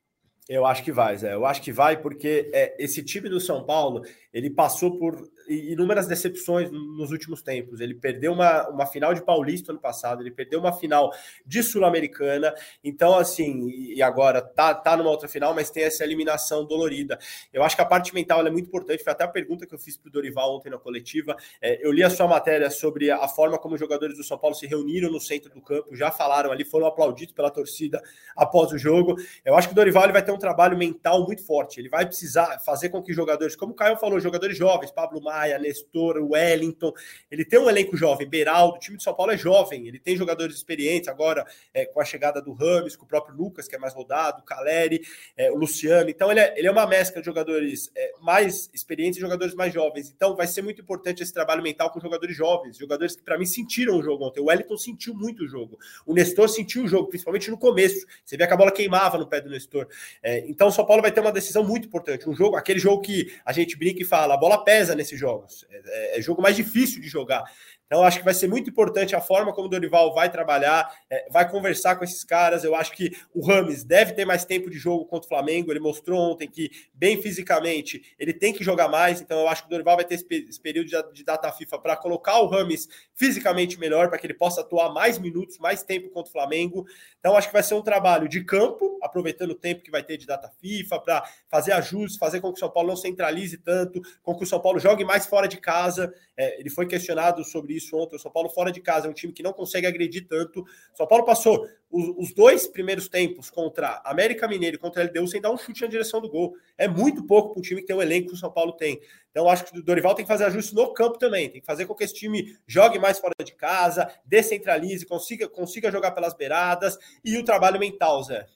[0.49, 1.35] Eu acho que vai, Zé.
[1.35, 6.07] Eu acho que vai porque é, esse time do São Paulo ele passou por inúmeras
[6.07, 7.81] decepções nos últimos tempos.
[7.81, 11.13] Ele perdeu uma, uma final de Paulista ano passado, ele perdeu uma final
[11.45, 12.55] de Sul-Americana.
[12.83, 17.19] Então, assim, e agora tá, tá numa outra final, mas tem essa eliminação dolorida.
[17.53, 19.03] Eu acho que a parte mental é muito importante.
[19.03, 21.37] Foi até a pergunta que eu fiz para o Dorival ontem na coletiva.
[21.61, 24.55] É, eu li a sua matéria sobre a forma como os jogadores do São Paulo
[24.55, 28.03] se reuniram no centro do campo, já falaram ali, foram aplaudidos pela torcida
[28.37, 29.17] após o jogo.
[29.45, 31.81] Eu acho que o Dorival ele vai ter um trabalho mental muito forte.
[31.81, 35.59] Ele vai precisar fazer com que jogadores, como o Caio falou, jogadores jovens, Pablo Maia,
[35.59, 36.93] Nestor, Wellington.
[37.31, 40.15] Ele tem um elenco jovem, Beraldo, o time de São Paulo é jovem, ele tem
[40.15, 43.79] jogadores experientes agora é, com a chegada do Rames, com o próprio Lucas, que é
[43.79, 45.01] mais rodado, o Caleri,
[45.37, 46.11] é, o Luciano.
[46.11, 49.73] Então ele é, ele é uma mescla de jogadores é, mais experientes e jogadores mais
[49.73, 50.13] jovens.
[50.15, 53.47] Então vai ser muito importante esse trabalho mental com jogadores jovens, jogadores que para mim
[53.47, 54.41] sentiram o jogo ontem.
[54.41, 58.07] O Wellington sentiu muito o jogo, o Nestor sentiu o jogo, principalmente no começo.
[58.25, 59.89] Você vê que a bola queimava no pé do Nestor.
[60.23, 63.01] É, então o São Paulo vai ter uma decisão muito importante, um jogo, aquele jogo
[63.01, 65.65] que a gente brinca e fala, a bola pesa nesses jogos.
[65.71, 67.45] É, é, é jogo mais difícil de jogar.
[67.93, 71.29] Então, acho que vai ser muito importante a forma como o Dorival vai trabalhar, é,
[71.31, 72.65] vai conversar com esses caras.
[72.65, 75.71] Eu acho que o Rames deve ter mais tempo de jogo contra o Flamengo.
[75.71, 79.21] Ele mostrou ontem que, bem fisicamente, ele tem que jogar mais.
[79.21, 80.25] Então, eu acho que o Dorival vai ter esse,
[80.59, 84.63] período de, de, data FIFA para colocar o Rames fisicamente melhor, para que ele possa
[84.63, 86.87] atuar mais minutos, mais tempo contra o Flamengo.
[87.21, 90.17] Então, acho que vai ser um trabalho de campo, aproveitando o tempo que vai ter
[90.17, 94.01] de data FIFA, para fazer ajustes, fazer com que o São Paulo não centralize tanto,
[94.23, 96.11] com que o São Paulo jogue mais fora de casa.
[96.35, 98.17] É, ele foi questionado sobre isso ontem.
[98.17, 100.61] O São Paulo fora de casa é um time que não consegue agredir tanto.
[100.61, 105.07] O São Paulo passou os, os dois primeiros tempos contra América Mineiro e contra a
[105.07, 106.55] LDU sem dar um chute na direção do gol.
[106.77, 109.01] É muito pouco para um time que tem o elenco que o São Paulo tem.
[109.31, 111.49] Então, acho que o Dorival tem que fazer ajuste no campo também.
[111.49, 115.91] Tem que fazer com que esse time jogue mais fora de casa, descentralize, consiga, consiga
[115.91, 118.47] jogar pelas beiradas e o trabalho mental, Zé.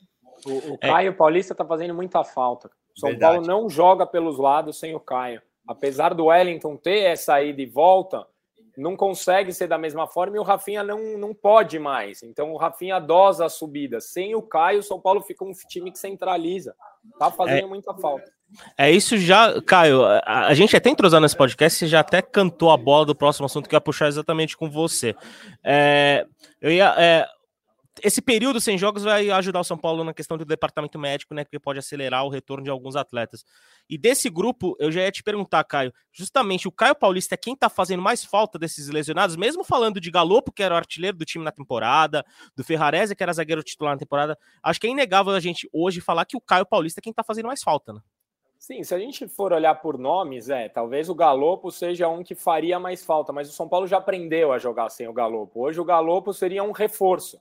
[0.44, 1.12] O, o Caio é.
[1.12, 2.70] Paulista está fazendo muita falta.
[2.94, 3.34] São Verdade.
[3.34, 5.40] Paulo não joga pelos lados sem o Caio.
[5.66, 8.26] Apesar do Wellington ter essa ida e volta,
[8.76, 12.22] não consegue ser da mesma forma e o Rafinha não, não pode mais.
[12.22, 14.00] Então o Rafinha dosa a subida.
[14.00, 16.74] Sem o Caio, o São Paulo fica um time que centraliza.
[17.18, 18.30] Tá fazendo é, muita falta.
[18.76, 20.04] É isso já, Caio.
[20.04, 23.46] A, a gente até entrosando nesse podcast, você já até cantou a bola do próximo
[23.46, 25.14] assunto que eu ia puxar exatamente com você.
[25.64, 26.26] É,
[26.60, 26.94] eu ia.
[26.98, 27.26] É,
[28.02, 31.44] esse período sem jogos vai ajudar o São Paulo na questão do departamento médico, né?
[31.44, 33.44] Porque pode acelerar o retorno de alguns atletas.
[33.88, 37.56] E desse grupo, eu já ia te perguntar, Caio, justamente o Caio Paulista é quem
[37.56, 41.24] tá fazendo mais falta desses lesionados, mesmo falando de Galopo, que era o artilheiro do
[41.24, 44.38] time na temporada, do Ferrarese, que era zagueiro titular na temporada.
[44.62, 47.22] Acho que é inegável a gente hoje falar que o Caio Paulista é quem tá
[47.22, 48.00] fazendo mais falta, né?
[48.58, 52.34] Sim, se a gente for olhar por nomes, é, talvez o Galopo seja um que
[52.34, 55.60] faria mais falta, mas o São Paulo já aprendeu a jogar sem o Galopo.
[55.60, 57.38] Hoje o Galopo seria um reforço.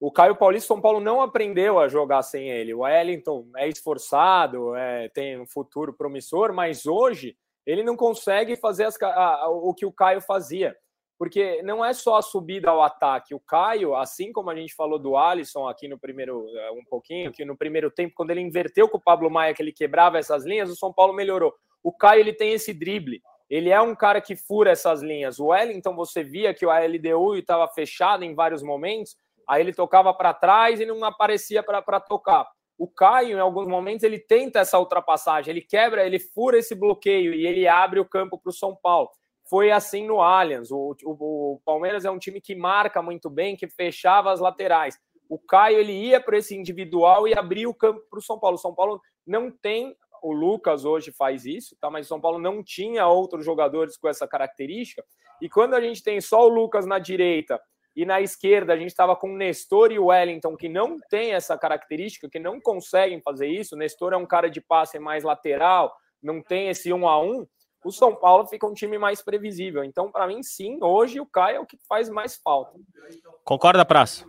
[0.00, 2.74] O Caio Paulista, São Paulo não aprendeu a jogar sem ele.
[2.74, 8.84] O Wellington é esforçado, é, tem um futuro promissor, mas hoje ele não consegue fazer
[8.84, 10.76] as, a, o que o Caio fazia.
[11.16, 13.34] Porque não é só a subida ao ataque.
[13.34, 17.32] O Caio, assim como a gente falou do Alisson aqui no primeiro, é, um pouquinho,
[17.32, 20.44] que no primeiro tempo, quando ele inverteu com o Pablo Maia, que ele quebrava essas
[20.44, 21.54] linhas, o São Paulo melhorou.
[21.82, 23.22] O Caio, ele tem esse drible.
[23.48, 25.38] Ele é um cara que fura essas linhas.
[25.38, 29.16] O Wellington, você via que o LDU estava fechado em vários momentos
[29.48, 32.46] Aí ele tocava para trás e não aparecia para tocar.
[32.76, 37.32] O Caio, em alguns momentos, ele tenta essa ultrapassagem, ele quebra, ele fura esse bloqueio
[37.32, 39.08] e ele abre o campo para o São Paulo.
[39.48, 40.70] Foi assim no Allianz.
[40.70, 44.98] O, o, o, Palmeiras é um time que marca muito bem, que fechava as laterais.
[45.28, 48.56] O Caio ele ia para esse individual e abria o campo para o São Paulo.
[48.56, 49.94] O São Paulo não tem.
[50.22, 51.90] O Lucas hoje faz isso, tá?
[51.90, 55.04] Mas o São Paulo não tinha outros jogadores com essa característica.
[55.40, 57.60] E quando a gente tem só o Lucas na direita
[57.96, 62.28] e na esquerda a gente estava com Nestor e Wellington, que não tem essa característica,
[62.28, 63.76] que não conseguem fazer isso.
[63.76, 67.46] Nestor é um cara de passe mais lateral, não tem esse um a um.
[67.84, 69.84] O São Paulo fica um time mais previsível.
[69.84, 72.72] Então, para mim, sim, hoje o Caio é o que faz mais falta.
[73.44, 74.24] Concorda, Praça?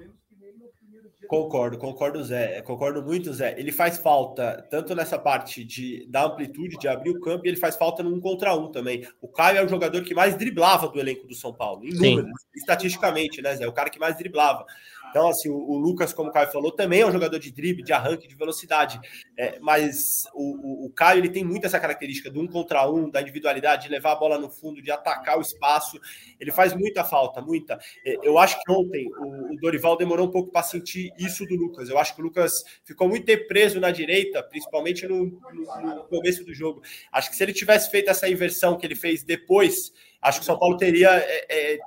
[1.27, 2.61] Concordo, concordo, Zé.
[2.61, 3.55] Concordo muito, Zé.
[3.57, 7.57] Ele faz falta tanto nessa parte de da amplitude, de abrir o campo, e ele
[7.57, 9.07] faz falta no um contra um também.
[9.21, 12.31] O Caio é o jogador que mais driblava do elenco do São Paulo, em números,
[12.55, 13.67] estatisticamente, né, Zé?
[13.67, 14.65] O cara que mais driblava.
[15.15, 17.81] Então, assim, o, o, Lucas, como o Caio falou, também é um jogador de drible,
[17.81, 18.99] de arranque, de velocidade.
[19.37, 23.09] É, mas o, o, o, Caio ele tem muito essa característica do um contra um,
[23.09, 25.97] da individualidade, de levar a bola no fundo, de atacar o espaço.
[26.37, 27.79] Ele faz muita falta, muita.
[28.05, 31.87] É, eu acho que ontem o, Dorival demorou um pouco para sentir isso do Lucas.
[31.87, 32.51] Eu acho que o Lucas
[32.83, 36.81] ficou muito preso na direita, principalmente no, no, no começo do jogo.
[37.09, 40.45] Acho que se ele tivesse feito essa inversão que ele fez depois, acho que o
[40.45, 41.79] São Paulo teria é, é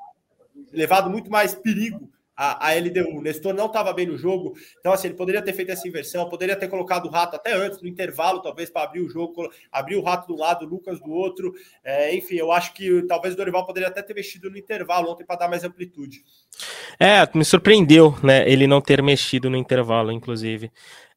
[0.73, 3.19] levado muito mais perigo a, a LDU.
[3.19, 6.29] O Nestor não estava bem no jogo, então assim, ele poderia ter feito essa inversão,
[6.29, 9.97] poderia ter colocado o Rato até antes, no intervalo, talvez, para abrir o jogo, abrir
[9.97, 11.53] o Rato do lado, o Lucas do outro.
[11.83, 15.25] É, enfim, eu acho que talvez o Dorival poderia até ter mexido no intervalo ontem
[15.25, 16.23] para dar mais amplitude.
[17.01, 20.71] É, me surpreendeu, né, ele não ter mexido no intervalo, inclusive.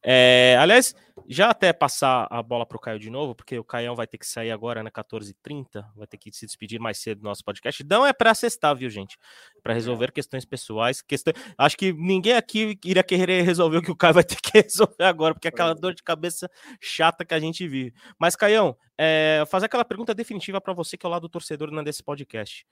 [0.03, 0.95] É, aliás,
[1.27, 4.17] já até passar a bola para o Caio de novo, porque o Caião vai ter
[4.17, 7.83] que sair agora na 14h30, vai ter que se despedir mais cedo do nosso podcast.
[7.87, 9.17] Não é para acestar, viu, gente?
[9.61, 11.01] Para resolver questões pessoais.
[11.01, 11.33] Questão...
[11.57, 15.03] Acho que ninguém aqui iria querer resolver o que o Caio vai ter que resolver
[15.03, 16.49] agora, porque é aquela dor de cabeça
[16.81, 17.93] chata que a gente vive.
[18.19, 22.03] Mas, Caião, é, fazer aquela pergunta definitiva para você que é o lado torcedor desse
[22.03, 22.65] podcast.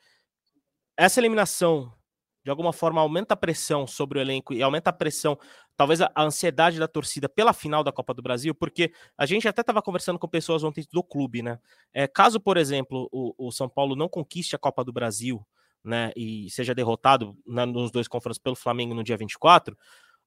[0.98, 1.94] Essa eliminação
[2.44, 5.38] de alguma forma aumenta a pressão sobre o elenco e aumenta a pressão,
[5.76, 9.62] talvez a, ansiedade da torcida pela final da Copa do Brasil, porque a gente até
[9.62, 11.60] estava conversando com pessoas ontem do clube, né?
[11.94, 15.46] É, caso, por exemplo, o, o, São Paulo não conquiste a Copa do Brasil,
[15.84, 19.78] né, e seja derrotado né, nos dois confrontos pelo Flamengo no dia 24,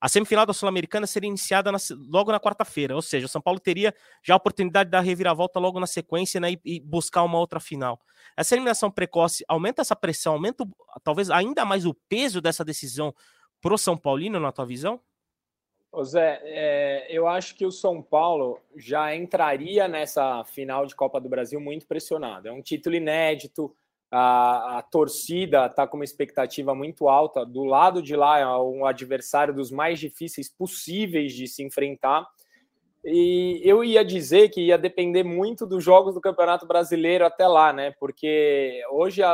[0.02, 3.60] a semifinal da Sul-Americana seria iniciada na, logo na quarta-feira, ou seja, o São Paulo
[3.60, 7.60] teria já a oportunidade da reviravolta logo na sequência né, e, e, buscar uma outra
[7.60, 8.00] final.
[8.36, 10.66] Essa eliminação precoce aumenta essa pressão, aumenta
[11.04, 13.14] talvez ainda mais o peso dessa decisão
[13.60, 15.00] para o São Paulino, na tua visão?
[16.02, 21.28] Zé, é, eu acho que o São Paulo já entraria nessa final de Copa do
[21.28, 22.48] Brasil muito pressionado.
[22.48, 23.72] É um título inédito,
[24.12, 27.46] a, a torcida está com uma expectativa muito alta.
[27.46, 32.28] Do lado de lá, é um adversário dos mais difíceis possíveis de se enfrentar.
[33.02, 37.72] E eu ia dizer que ia depender muito dos jogos do Campeonato Brasileiro até lá,
[37.72, 37.94] né?
[37.98, 39.32] Porque hoje a,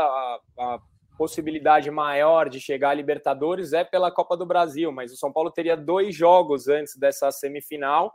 [0.59, 0.79] a
[1.19, 5.51] possibilidade maior de chegar à Libertadores é pela Copa do Brasil, mas o São Paulo
[5.51, 8.15] teria dois jogos antes dessa semifinal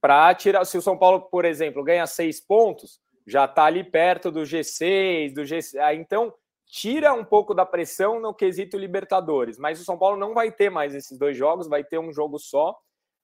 [0.00, 0.64] para tirar.
[0.64, 5.34] Se o São Paulo, por exemplo, ganha seis pontos, já está ali perto do G6,
[5.34, 5.58] do G.
[5.80, 6.34] Ah, então
[6.66, 9.58] tira um pouco da pressão no quesito Libertadores.
[9.58, 12.38] Mas o São Paulo não vai ter mais esses dois jogos, vai ter um jogo
[12.38, 12.78] só.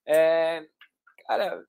[0.07, 0.67] É...
[1.27, 1.65] Cara,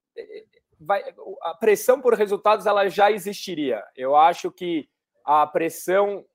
[0.80, 1.04] vai,
[1.42, 3.84] a pressão por resultados ela já existiria.
[3.96, 4.90] Eu acho que
[5.26, 6.26] a pressão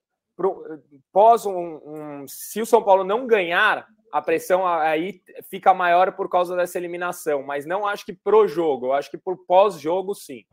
[1.13, 6.29] pós um, um, se o São Paulo não ganhar, a pressão aí fica maior por
[6.29, 10.45] causa dessa eliminação, mas não acho que pro jogo, eu acho que por pós-jogo sim.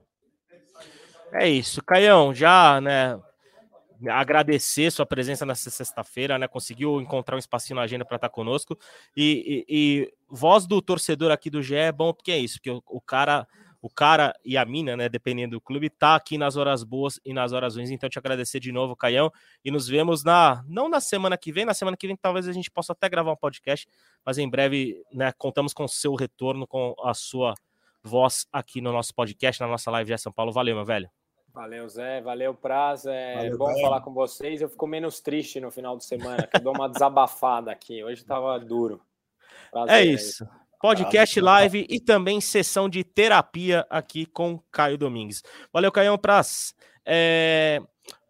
[1.33, 3.19] É isso, Caião, já, né,
[4.09, 6.47] agradecer sua presença nessa sexta-feira, né?
[6.47, 8.77] Conseguiu encontrar um espacinho na agenda para estar conosco.
[9.15, 12.71] E, e, e, voz do torcedor aqui do GE é bom porque é isso, porque
[12.71, 13.47] o, o cara
[13.81, 17.33] o cara e a mina, né, dependendo do clube, tá aqui nas horas boas e
[17.33, 17.89] nas horas ruins.
[17.89, 19.31] Então, te agradecer de novo, Caião,
[19.65, 22.53] e nos vemos na não na semana que vem, na semana que vem talvez a
[22.53, 23.87] gente possa até gravar um podcast,
[24.23, 27.55] mas em breve, né, contamos com o seu retorno, com a sua
[28.03, 30.51] voz aqui no nosso podcast, na nossa live de São Paulo.
[30.51, 31.09] Valeu, meu velho.
[31.53, 32.21] Valeu, Zé.
[32.21, 33.05] Valeu, Praz.
[33.05, 34.61] É Valeu, bom falar com vocês.
[34.61, 38.03] Eu fico menos triste no final de semana, que eu dou uma desabafada aqui.
[38.03, 39.01] Hoje tava duro.
[39.69, 40.47] Prazer, é isso.
[40.79, 45.43] Podcast live e também sessão de terapia aqui com Caio Domingues.
[45.71, 46.73] Valeu, Caio Praz.
[47.05, 47.81] É,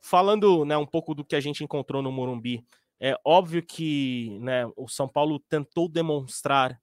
[0.01, 2.65] falando né, um pouco do que a gente encontrou no Morumbi,
[2.99, 6.79] é óbvio que né, o São Paulo tentou demonstrar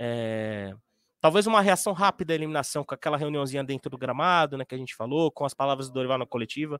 [0.00, 0.74] é,
[1.24, 4.78] talvez uma reação rápida à eliminação com aquela reuniãozinha dentro do gramado, né, que a
[4.78, 6.78] gente falou, com as palavras do Dorival na coletiva,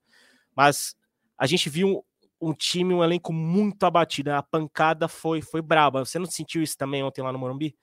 [0.54, 0.94] mas
[1.38, 2.04] a gente viu
[2.42, 4.36] um, um time, um elenco muito abatido, né?
[4.36, 6.04] a pancada foi foi braba.
[6.04, 7.74] Você não sentiu isso também ontem lá no Morumbi?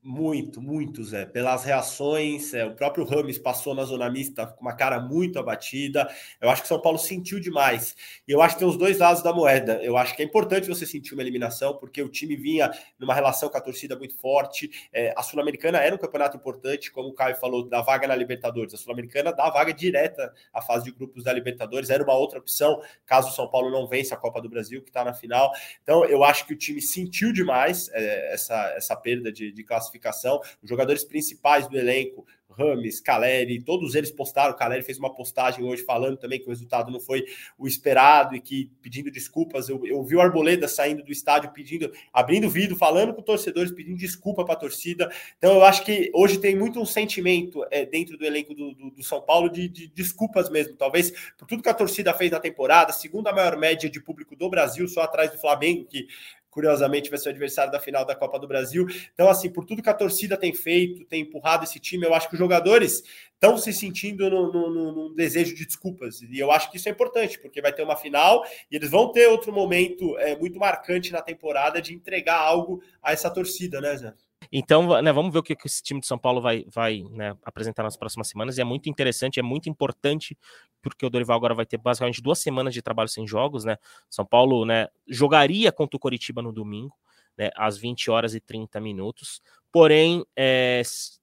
[0.00, 1.26] Muito, muito, Zé.
[1.26, 6.08] Pelas reações, é, o próprio Rames passou na zona mista com uma cara muito abatida.
[6.40, 7.94] Eu acho que São Paulo sentiu demais.
[8.26, 9.80] E eu acho que tem os dois lados da moeda.
[9.82, 13.48] Eu acho que é importante você sentir uma eliminação, porque o time vinha numa relação
[13.48, 14.70] com a torcida muito forte.
[14.92, 18.74] É, a Sul-Americana era um campeonato importante, como o Caio falou, da vaga na Libertadores.
[18.74, 21.90] A Sul-Americana dá vaga direta à fase de grupos da Libertadores.
[21.90, 24.90] Era uma outra opção, caso o São Paulo não vença a Copa do Brasil, que
[24.90, 25.52] está na final.
[25.82, 29.81] Então, eu acho que o time sentiu demais é, essa, essa perda de, de classificação.
[29.90, 34.52] Os jogadores principais do elenco, Rames, Caleri, todos eles postaram.
[34.52, 37.24] O Caleri fez uma postagem hoje falando também que o resultado não foi
[37.58, 39.68] o esperado e que pedindo desculpas.
[39.68, 43.72] Eu, eu vi o Arboleda saindo do estádio pedindo, abrindo o vidro, falando com torcedores,
[43.72, 45.10] pedindo desculpa para a torcida.
[45.38, 48.90] Então eu acho que hoje tem muito um sentimento é, dentro do elenco do, do,
[48.90, 52.40] do São Paulo de, de, desculpas mesmo, talvez por tudo que a torcida fez na
[52.40, 56.06] temporada, segunda maior média de público do Brasil, só atrás do Flamengo, que
[56.52, 58.86] curiosamente vai ser o adversário da final da Copa do Brasil.
[59.14, 62.28] Então, assim, por tudo que a torcida tem feito, tem empurrado esse time, eu acho
[62.28, 66.20] que os jogadores estão se sentindo no, desejo de desculpas.
[66.20, 69.10] E eu acho que isso é importante, porque vai ter uma final e eles vão
[69.10, 73.96] ter outro momento é, muito marcante na temporada de entregar algo a essa torcida, né,
[73.96, 74.12] Zé?
[74.50, 77.82] Então, né, vamos ver o que esse time de São Paulo vai, vai né, apresentar
[77.82, 78.58] nas próximas semanas.
[78.58, 80.36] E é muito interessante, é muito importante,
[80.80, 83.76] porque o Dorival agora vai ter basicamente duas semanas de trabalho sem jogos, né?
[84.10, 86.96] São Paulo né, jogaria contra o Coritiba no domingo,
[87.36, 89.40] né, às 20 horas e 30 minutos.
[89.70, 90.82] Porém, é,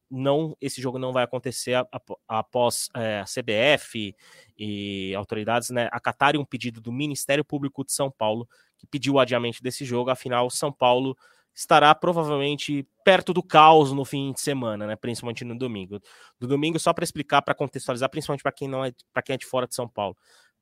[0.10, 1.76] não esse jogo não vai acontecer
[2.28, 4.16] após é, a CBF
[4.58, 9.20] e autoridades né, acatarem um pedido do Ministério Público de São Paulo, que pediu o
[9.20, 10.10] adiamento desse jogo.
[10.10, 11.16] Afinal, São Paulo
[11.60, 14.96] estará provavelmente perto do caos no fim de semana, né?
[14.96, 16.00] Principalmente no domingo.
[16.40, 19.38] Do domingo, só para explicar, para contextualizar, principalmente para quem não é para quem é
[19.38, 20.16] de fora de São Paulo.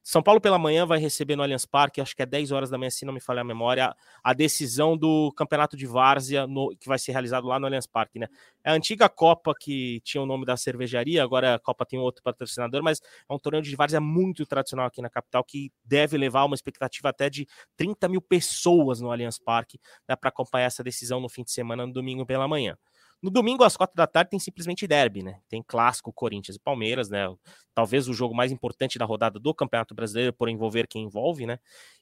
[0.09, 2.77] São Paulo pela manhã vai receber no Allianz Parque, acho que é 10 horas da
[2.77, 3.93] manhã, se não me falha a memória,
[4.23, 8.17] a decisão do campeonato de várzea no, que vai ser realizado lá no Allianz Parque,
[8.17, 8.27] né?
[8.63, 12.23] É a antiga Copa que tinha o nome da cervejaria, agora a Copa tem outro
[12.23, 16.45] patrocinador, mas é um torneio de várzea muito tradicional aqui na capital que deve levar
[16.45, 21.19] uma expectativa até de 30 mil pessoas no Allianz Parque né, para acompanhar essa decisão
[21.19, 22.77] no fim de semana, no domingo pela manhã.
[23.21, 25.39] No domingo, às quatro da tarde, tem simplesmente derby, né?
[25.49, 27.25] Tem clássico Corinthians e Palmeiras, né?
[27.73, 31.59] Talvez o jogo mais importante da rodada do Campeonato Brasileiro, por envolver quem envolve, né?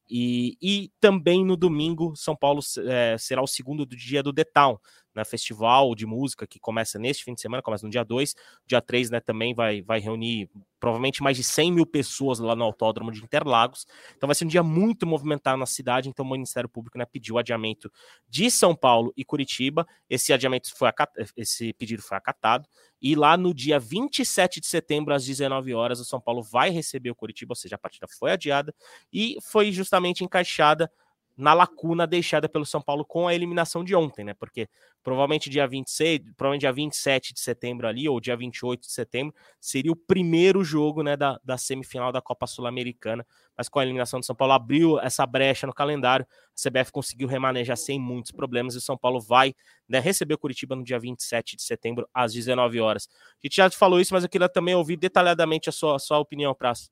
[0.10, 4.44] E, e também no domingo, São Paulo é, será o segundo do dia do The
[4.44, 4.78] Town,
[5.16, 8.36] né, festival de música que começa neste fim de semana, começa no dia 2.
[8.68, 10.50] Dia 3 né, também vai, vai reunir
[10.80, 13.88] provavelmente mais de 100 mil pessoas lá no Autódromo de Interlagos.
[14.16, 16.10] Então vai ser um dia muito movimentado na cidade.
[16.10, 17.92] Então o Ministério Público né, pediu adiamento
[18.30, 19.88] de São Paulo e Curitiba.
[20.10, 20.90] Esse adiamento foi
[21.36, 22.68] esse pedido foi acatado.
[23.02, 27.12] E lá no dia 27 de setembro, às 19 horas, o São Paulo vai receber
[27.12, 28.74] o Curitiba, ou seja, a partida foi adiada
[29.12, 30.92] e foi justamente encaixada
[31.38, 34.34] na lacuna deixada pelo São Paulo com a eliminação de ontem, né?
[34.34, 34.70] Porque
[35.04, 39.92] provavelmente dia 26, provavelmente dia 27 de setembro ali, ou dia 28 de setembro, seria
[39.92, 43.26] o primeiro jogo né, da, da semifinal da Copa Sul-Americana.
[43.58, 46.26] Mas com a eliminação do São Paulo, abriu essa brecha no calendário.
[46.26, 49.54] A CBF conseguiu remanejar sem muitos problemas e o São Paulo vai
[49.88, 53.10] né, receber o Curitiba no dia 27 de setembro, às 19 horas.
[53.12, 56.18] A gente já falou isso, mas eu queria também ouvir detalhadamente a sua, a sua
[56.18, 56.90] opinião, Praça.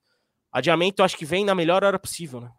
[0.52, 2.52] Adiamento, acho que vem na melhor hora possível, né?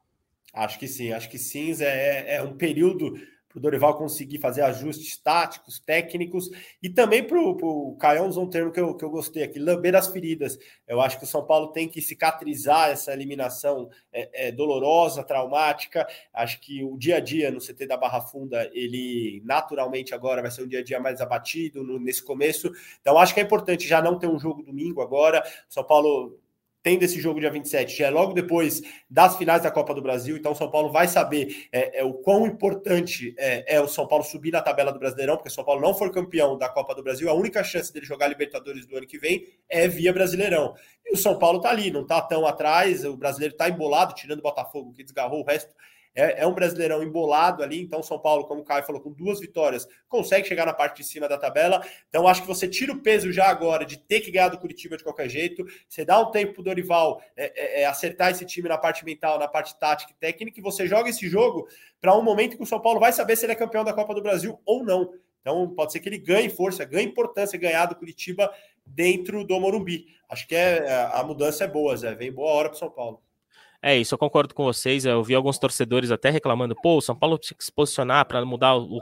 [0.55, 1.75] Acho que sim, acho que sim.
[1.83, 3.15] É, é um período
[3.55, 6.51] o Dorival conseguir fazer ajustes táticos, técnicos,
[6.83, 9.95] e também para o Caião usar um termo que eu, que eu gostei aqui, lamber
[9.95, 10.59] as feridas.
[10.89, 16.07] Eu acho que o São Paulo tem que cicatrizar essa eliminação é, é, dolorosa, traumática.
[16.33, 20.51] Acho que o dia a dia no CT da Barra Funda, ele naturalmente agora vai
[20.51, 22.73] ser um dia a dia mais abatido no, nesse começo.
[23.01, 25.45] Então, acho que é importante já não ter um jogo domingo agora.
[25.71, 26.41] O São Paulo
[26.85, 30.37] tendo esse jogo dia 27, já é logo depois das finais da Copa do Brasil,
[30.37, 34.07] então o São Paulo vai saber é, é o quão importante é, é, o São
[34.07, 36.95] Paulo subir na tabela do Brasileirão, porque o São Paulo não for campeão da Copa
[36.95, 40.75] do Brasil, a única chance dele jogar Libertadores do ano que vem é via Brasileirão.
[41.07, 44.41] E o São Paulo tá ali, não tá tão atrás, o brasileiro tá embolado, tirando
[44.41, 45.75] o Botafogo, que desgarrou o resto
[46.15, 49.41] é, é um brasileirão embolado ali, então São Paulo, como o Caio falou, com duas
[49.41, 51.85] vitórias, consegue chegar na parte de cima da tabela.
[52.09, 54.97] Então acho que você tira o peso já agora de ter que ganhar do Curitiba
[54.97, 55.65] de qualquer jeito.
[55.89, 59.39] Você dá um tempo pro Dorival é, é, é acertar esse time na parte mental,
[59.39, 61.67] na parte tática e técnica, e você joga esse jogo
[62.01, 64.15] para um momento que o São Paulo vai saber se ele é campeão da Copa
[64.15, 65.13] do Brasil ou não.
[65.41, 68.51] Então pode ser que ele ganhe força, ganhe importância ganhar do Curitiba
[68.87, 70.07] dentro do Morumbi.
[70.29, 72.15] Acho que é, a mudança é boa, Zé.
[72.15, 73.23] Vem boa hora para São Paulo.
[73.87, 75.05] É isso, eu concordo com vocês.
[75.05, 78.43] Eu vi alguns torcedores até reclamando, pô, o São Paulo tinha que se posicionar para
[78.43, 78.99] mudar o,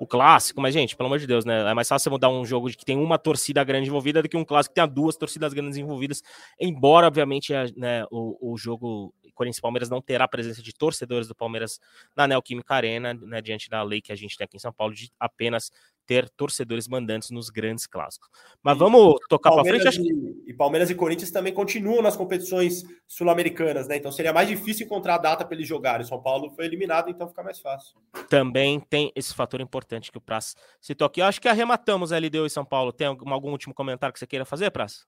[0.00, 1.70] o, clássico, mas, gente, pelo amor de Deus, né?
[1.70, 4.36] É mais fácil mudar um jogo de que tem uma torcida grande envolvida do que
[4.36, 6.20] um clássico que tenha duas torcidas grandes envolvidas.
[6.60, 11.34] Embora, obviamente, né, o, o jogo Corinthians Palmeiras não terá a presença de torcedores do
[11.34, 11.80] Palmeiras
[12.16, 14.94] na Neoquímica Arena, né, diante da lei que a gente tem aqui em São Paulo,
[14.94, 15.70] de apenas
[16.06, 18.28] ter torcedores mandantes nos grandes clássicos.
[18.62, 20.00] Mas vamos tocar para frente.
[20.00, 23.96] E, e Palmeiras e Corinthians também continuam nas competições sul-americanas, né?
[23.96, 26.06] Então seria mais difícil encontrar a data para eles jogarem.
[26.06, 27.96] São Paulo foi eliminado, então fica mais fácil.
[28.28, 31.20] Também tem esse fator importante que o Praz citou aqui.
[31.20, 32.92] Eu acho que arrematamos a LDU e São Paulo.
[32.92, 35.06] Tem algum, algum último comentário que você queira fazer, Praz?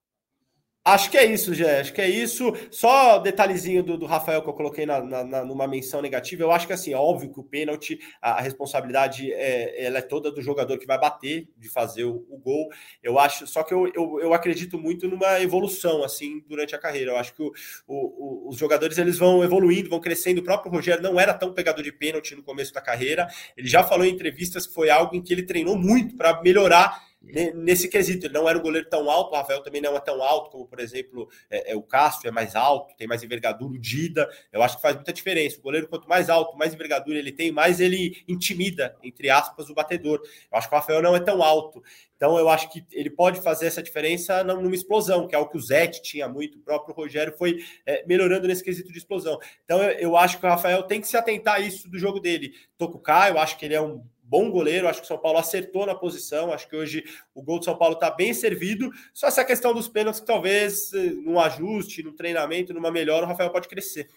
[0.86, 1.80] Acho que é isso, Jé.
[1.80, 2.52] Acho que é isso.
[2.70, 6.44] Só detalhezinho do, do Rafael que eu coloquei na, na, numa menção negativa.
[6.44, 10.00] Eu acho que assim, é óbvio que o pênalti, a, a, responsabilidade é, ela é
[10.00, 12.68] toda do jogador que vai bater, de fazer o, o gol.
[13.02, 17.10] Eu acho, só que eu, eu, eu, acredito muito numa evolução assim durante a carreira.
[17.10, 17.52] Eu acho que o,
[17.88, 20.40] o, os jogadores eles vão evoluindo, vão crescendo.
[20.40, 23.26] O próprio Rogério não era tão pegador de pênalti no começo da carreira.
[23.56, 27.04] Ele já falou em entrevistas que foi algo em que ele treinou muito para melhorar
[27.54, 28.26] nesse quesito.
[28.26, 30.66] Ele não era um goleiro tão alto, o Rafael também não é tão alto, como,
[30.66, 34.28] por exemplo, é, é, o Cássio é mais alto, tem mais envergadura, o Dida.
[34.52, 35.58] Eu acho que faz muita diferença.
[35.58, 39.74] O goleiro, quanto mais alto, mais envergadura ele tem, mais ele intimida, entre aspas, o
[39.74, 40.20] batedor.
[40.50, 41.82] Eu acho que o Rafael não é tão alto.
[42.16, 45.56] Então, eu acho que ele pode fazer essa diferença numa explosão, que é o que
[45.56, 49.38] o Zete tinha muito, o próprio Rogério foi é, melhorando nesse quesito de explosão.
[49.64, 52.18] Então, eu, eu, acho que o Rafael tem que se atentar a isso do jogo
[52.18, 52.54] dele.
[52.78, 54.88] Tocucar, eu acho que ele é um bom goleiro.
[54.88, 56.52] Acho que o São Paulo acertou na posição.
[56.52, 57.04] Acho que hoje
[57.34, 58.90] o gol do São Paulo está bem servido.
[59.14, 63.28] Só essa questão dos pênaltis, que talvez eh, num ajuste, no treinamento, numa melhora, o
[63.28, 64.08] Rafael pode crescer.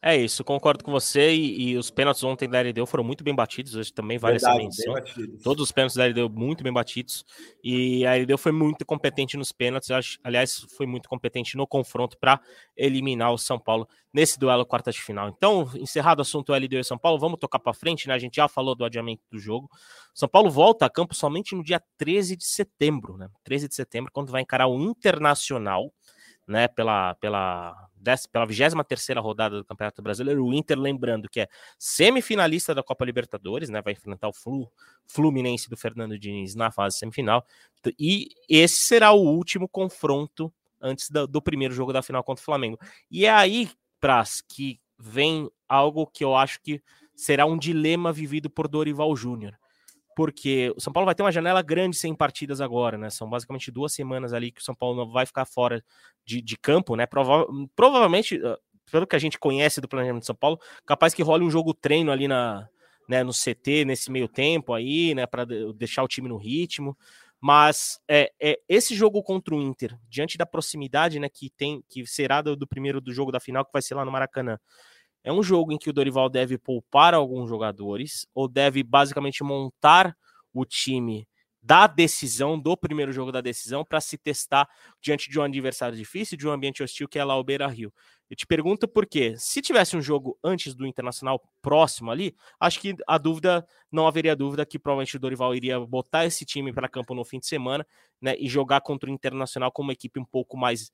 [0.00, 1.34] É isso, concordo com você.
[1.34, 3.74] E, e, os pênaltis ontem da LDU foram muito bem batidos.
[3.74, 4.94] Hoje também vale essa menção.
[5.42, 7.24] Todos os pênaltis da LDU muito bem batidos.
[7.64, 9.90] E a LDU foi muito competente nos pênaltis.
[9.90, 12.40] Acho, aliás, foi muito competente no confronto para
[12.76, 15.28] eliminar o São Paulo nesse duelo quarta de final.
[15.28, 18.14] Então, encerrado o assunto LDU e São Paulo, vamos tocar para frente, né?
[18.14, 19.68] A gente já falou do adiamento do jogo.
[20.14, 23.28] São Paulo volta a campo somente no dia 13 de setembro, né?
[23.42, 25.92] 13 de setembro, quando vai encarar o Internacional
[26.48, 27.88] né, pela, pela,
[28.32, 30.44] pela 23 rodada do Campeonato Brasileiro.
[30.44, 34.68] O Inter, lembrando que é semifinalista da Copa Libertadores, né, vai enfrentar o Flu,
[35.06, 37.44] Fluminense do Fernando Diniz na fase semifinal.
[37.98, 42.44] E esse será o último confronto antes do, do primeiro jogo da final contra o
[42.44, 42.78] Flamengo.
[43.10, 43.70] E é aí,
[44.00, 46.82] Pras, que vem algo que eu acho que
[47.14, 49.54] será um dilema vivido por Dorival Júnior
[50.18, 53.08] porque o São Paulo vai ter uma janela grande sem partidas agora, né?
[53.08, 55.80] São basicamente duas semanas ali que o São Paulo não vai ficar fora
[56.26, 57.06] de, de campo, né?
[57.06, 57.46] Prova
[57.76, 58.58] provavelmente, ah,
[58.90, 61.72] pelo que a gente conhece do planejamento de São Paulo, capaz que role um jogo
[61.72, 62.68] treino ali na,
[63.08, 65.24] né, no CT nesse meio tempo aí, né?
[65.24, 65.44] Para
[65.76, 66.98] deixar o time no ritmo.
[67.40, 72.04] Mas é, é, esse jogo contra o Inter, diante da proximidade né, que tem, que
[72.08, 74.58] será do, do primeiro do jogo da final, que vai ser lá no Maracanã
[75.22, 80.16] é um jogo em que o Dorival deve poupar alguns jogadores ou deve basicamente montar
[80.52, 81.28] o time
[81.60, 84.68] da decisão, do primeiro jogo da decisão, para se testar
[85.02, 87.92] diante de um adversário difícil, de um ambiente hostil que é lá o Beira Rio.
[88.30, 89.34] Eu te pergunto por quê?
[89.36, 94.36] Se tivesse um jogo antes do Internacional próximo ali, acho que a dúvida, não haveria
[94.36, 97.86] dúvida que provavelmente o Dorival iria botar esse time para campo no fim de semana
[98.20, 100.90] né, e jogar contra o Internacional com uma equipe um pouco mais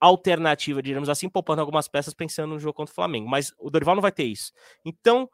[0.00, 3.28] alternativa, digamos assim, poupando algumas peças pensando no jogo contra o Flamengo.
[3.28, 4.52] Mas o Dorival não vai ter isso.
[4.84, 5.28] Então,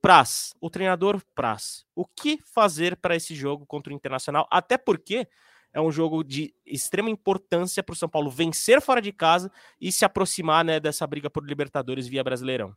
[0.00, 4.46] Praz, o treinador Praz, o que fazer para esse jogo contra o Internacional?
[4.50, 5.26] Até porque
[5.72, 9.50] é um jogo de extrema importância para o São Paulo vencer fora de casa
[9.80, 12.74] e se aproximar né, dessa briga por Libertadores via Brasileirão.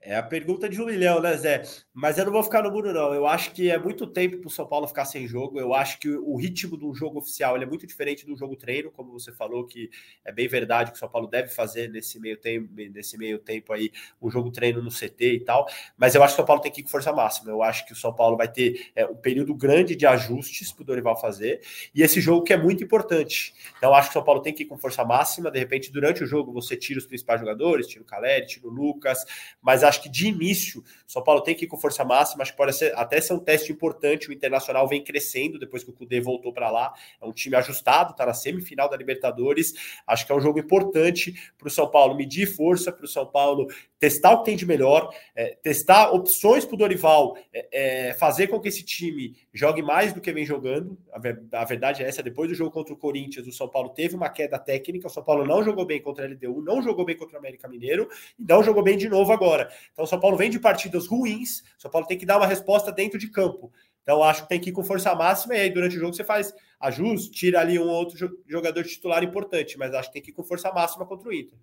[0.00, 1.62] É a pergunta de um milhão, né, Zé?
[1.92, 3.12] Mas eu não vou ficar no muro, não.
[3.12, 5.58] Eu acho que é muito tempo para o São Paulo ficar sem jogo.
[5.58, 9.12] Eu acho que o ritmo do jogo oficial é muito diferente do jogo treino, como
[9.12, 9.90] você falou, que
[10.24, 13.72] é bem verdade que o São Paulo deve fazer nesse meio tempo, nesse meio tempo
[13.72, 13.90] aí,
[14.20, 15.66] o jogo treino no CT e tal.
[15.96, 17.50] Mas eu acho que o São Paulo tem que ir com força máxima.
[17.50, 20.82] Eu acho que o São Paulo vai ter é, um período grande de ajustes para
[20.82, 21.60] o Dorival fazer.
[21.92, 23.52] E esse jogo que é muito importante.
[23.76, 25.50] Então, eu acho que o São Paulo tem que ir com força máxima.
[25.50, 28.70] De repente, durante o jogo, você tira os principais jogadores, tira o Caleri, tira o
[28.70, 29.24] Lucas,
[29.60, 32.56] mas acho que de início, São Paulo tem que ir com força máxima, acho que
[32.58, 34.28] pode ser, até ser um teste importante.
[34.28, 36.92] O Internacional vem crescendo depois que o Cudê voltou para lá.
[37.20, 39.72] É um time ajustado, está na semifinal da Libertadores.
[40.06, 43.26] Acho que é um jogo importante para o São Paulo medir força, para o São
[43.26, 43.68] Paulo
[43.98, 48.46] testar o que tem de melhor, é, testar opções para o Dorival, é, é, fazer
[48.46, 50.96] com que esse time jogue mais do que vem jogando.
[51.12, 54.14] A, a, verdade é essa: depois do jogo contra o Corinthians, o São Paulo teve
[54.14, 55.08] uma queda técnica.
[55.08, 57.68] O São Paulo não jogou bem contra a LDU, não jogou bem contra o América
[57.68, 58.08] Mineiro
[58.38, 59.70] e não jogou bem de novo agora.
[59.92, 61.60] Então, o São Paulo vem de partidas ruins.
[61.78, 63.72] O São Paulo tem que dar uma resposta dentro de campo.
[64.02, 66.24] Então, acho que tem que ir com força máxima e aí durante o jogo você
[66.24, 68.16] faz ajuste, tira ali um outro
[68.46, 71.58] jogador titular importante, mas acho que tem que ir com força máxima contra o Inter.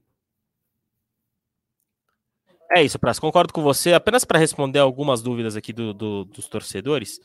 [2.69, 3.21] É isso, Praça.
[3.21, 3.93] Concordo com você.
[3.93, 7.19] Apenas para responder algumas dúvidas aqui do, do, dos torcedores.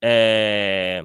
[0.00, 1.02] É...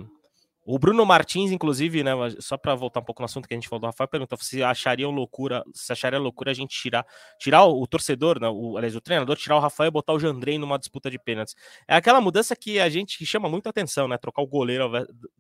[0.70, 3.70] O Bruno Martins, inclusive, né, só para voltar um pouco no assunto que a gente
[3.70, 7.06] falou do Rafael, perguntou se achariam loucura, se acharia loucura a gente tirar,
[7.40, 10.20] tirar o, o torcedor, né, o, aliás, o treinador, tirar o Rafael e botar o
[10.20, 11.56] Jandrei numa disputa de pênaltis.
[11.88, 14.18] É aquela mudança que a gente que chama muita atenção, né?
[14.18, 14.92] Trocar o goleiro ao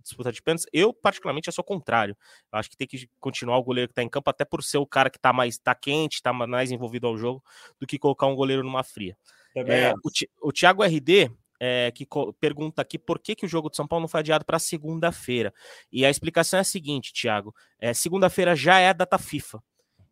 [0.01, 0.65] disputa de pênaltis.
[0.71, 2.15] Eu, particularmente, eu sou contrário.
[2.49, 4.77] Eu acho que tem que continuar o goleiro que tá em campo, até por ser
[4.77, 7.43] o cara que tá mais tá quente, tá mais envolvido ao jogo,
[7.77, 9.17] do que colocar um goleiro numa fria.
[9.55, 11.29] É, o, o Thiago RD,
[11.59, 12.07] é, que
[12.39, 15.53] pergunta aqui por que, que o jogo de São Paulo não foi adiado para segunda-feira.
[15.91, 19.61] E a explicação é a seguinte, Thiago: é, segunda-feira já é a data FIFA.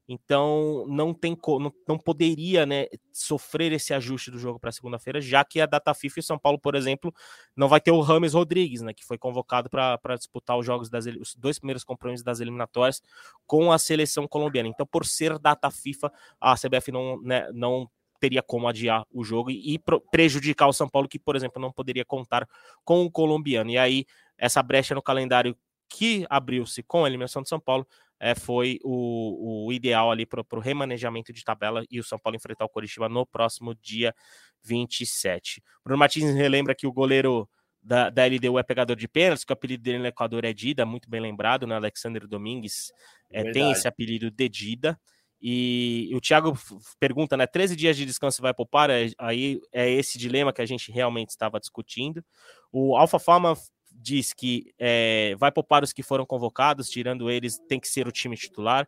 [0.08, 5.44] Então não tem não, não poderia né, sofrer esse ajuste do jogo para segunda-feira, já
[5.44, 7.14] que a data FIFA e São Paulo, por exemplo,
[7.56, 11.06] não vai ter o Rames Rodrigues, né, que foi convocado para disputar os jogos das
[11.08, 13.02] os dois primeiros compromissos das eliminatórias
[13.48, 14.70] com a seleção colombiana.
[14.70, 17.90] Então, por ser data FIFA, a CBF não, né, não
[18.26, 19.80] teria como adiar o jogo e,
[20.12, 22.48] prejudicar o São Paulo, que, por exemplo, não poderia contar
[22.84, 23.70] com o colombiano.
[23.70, 24.06] E aí,
[24.36, 25.56] essa brecha no calendário
[25.88, 27.88] que abriu-se com a eliminação do São Paulo
[28.20, 32.36] é, foi o, o, ideal ali para o remanejamento de tabela e o São Paulo
[32.36, 34.16] enfrentar o Coritiba no próximo dia
[34.64, 35.62] 27.
[35.84, 37.48] Bruno Martins relembra que o goleiro
[37.84, 40.84] da, da LDU é pegador de pênaltis, que o apelido dele no Equador é Dida,
[40.84, 41.76] muito bem lembrado, né?
[41.76, 42.92] Alexander Domingues
[43.30, 45.00] é, tem esse apelido de Dida.
[45.48, 46.58] E, o Thiago
[47.00, 47.46] pergunta, né?
[47.46, 48.90] 13 dias de descanso vai poupar?
[48.90, 52.26] É, aí é esse dilema que a gente realmente estava discutindo.
[52.72, 53.56] O Alfa Fama
[53.92, 58.12] diz que é, vai poupar os que foram convocados, tirando eles, tem que ser o
[58.12, 58.88] time titular.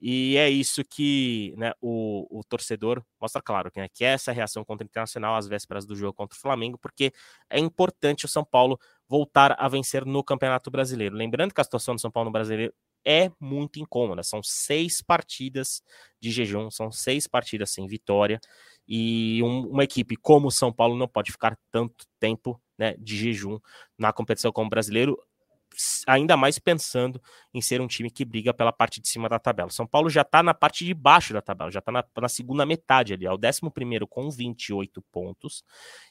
[0.00, 4.64] E é isso que né, o, o torcedor mostra claro, né, que é essa reação
[4.64, 7.12] contra o Internacional às vésperas do jogo contra o Flamengo, porque
[7.50, 8.78] é importante o São Paulo
[9.08, 11.16] voltar a vencer no Campeonato Brasileiro.
[11.16, 12.72] Lembrando que a situação do São Paulo no Brasileiro
[13.06, 14.24] é muito incômoda.
[14.24, 15.80] São seis partidas
[16.20, 18.40] de jejum, são seis partidas sem vitória.
[18.86, 23.16] E um, uma equipe como o São Paulo não pode ficar tanto tempo né, de
[23.16, 23.58] jejum
[23.96, 25.16] na competição como brasileiro,
[26.06, 27.20] ainda mais pensando
[27.52, 29.70] em ser um time que briga pela parte de cima da tabela.
[29.70, 32.66] São Paulo já está na parte de baixo da tabela, já está na, na, segunda
[32.66, 33.60] metade ali, é o 11
[34.08, 35.64] com 28 pontos,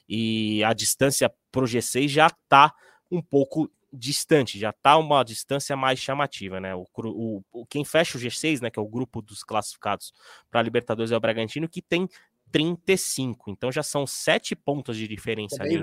[0.07, 2.73] e a distância pro G6 já está
[3.11, 6.75] um pouco distante, já está uma distância mais chamativa, né?
[6.75, 10.13] O, o, o, quem fecha o G6, né, que é o grupo dos classificados
[10.49, 12.07] para a Libertadores é o Bragantino, que tem
[12.51, 13.49] 35.
[13.49, 15.77] Então já são sete pontos de diferença ali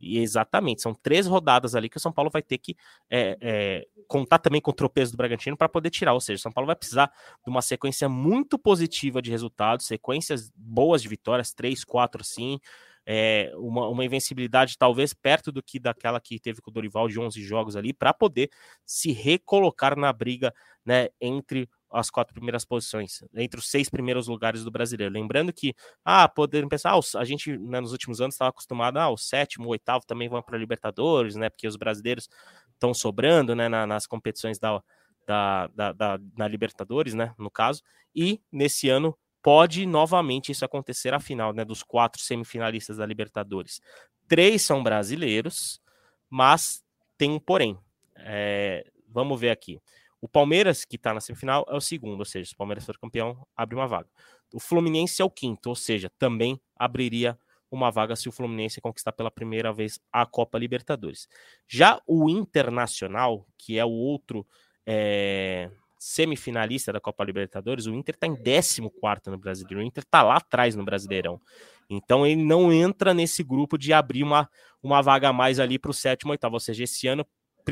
[0.00, 2.76] E exatamente, são três rodadas ali que o São Paulo vai ter que
[3.08, 6.12] é, é, contar também com o tropeço do Bragantino para poder tirar.
[6.12, 7.06] Ou seja, o São Paulo vai precisar
[7.42, 12.58] de uma sequência muito positiva de resultados, sequências boas de vitórias, três, quatro, sim
[13.06, 17.18] é, uma, uma invencibilidade talvez perto do que daquela que teve com o Dorival de
[17.20, 18.50] 11 jogos ali, para poder
[18.84, 20.52] se recolocar na briga
[20.84, 25.12] né, entre as quatro primeiras posições, entre os seis primeiros lugares do brasileiro.
[25.12, 25.74] Lembrando que,
[26.04, 29.66] ah, poderiam pensar, ah, a gente né, nos últimos anos estava acostumado, ah, o sétimo,
[29.66, 32.28] o oitavo também vão para Libertadores, né, porque os brasileiros
[32.72, 34.82] estão sobrando né, na, nas competições da,
[35.26, 37.80] da, da, da, da Libertadores, né, no caso,
[38.14, 43.78] e nesse ano pode novamente isso acontecer a final né, dos quatro semifinalistas da Libertadores.
[44.26, 45.82] Três são brasileiros,
[46.30, 46.82] mas
[47.18, 47.78] tem um porém.
[48.16, 49.78] É, vamos ver aqui.
[50.18, 52.96] O Palmeiras, que está na semifinal, é o segundo, ou seja, se o Palmeiras for
[52.98, 54.08] campeão, abre uma vaga.
[54.50, 57.38] O Fluminense é o quinto, ou seja, também abriria
[57.70, 61.28] uma vaga se o Fluminense conquistar pela primeira vez a Copa Libertadores.
[61.68, 64.46] Já o Internacional, que é o outro
[64.86, 65.70] é,
[66.04, 68.82] semifinalista da Copa Libertadores, o Inter está em 14
[69.30, 69.80] no Brasileiro.
[69.80, 71.40] O Inter está lá atrás no Brasileirão.
[71.88, 74.46] Então ele não entra nesse grupo de abrir uma,
[74.82, 76.56] uma vaga a mais ali para o sétimo oitavo.
[76.56, 77.26] Ou seja, esse ano,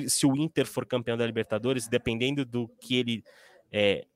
[0.07, 3.23] se o Inter for campeão da Libertadores, dependendo do que ele
[3.71, 4.07] é,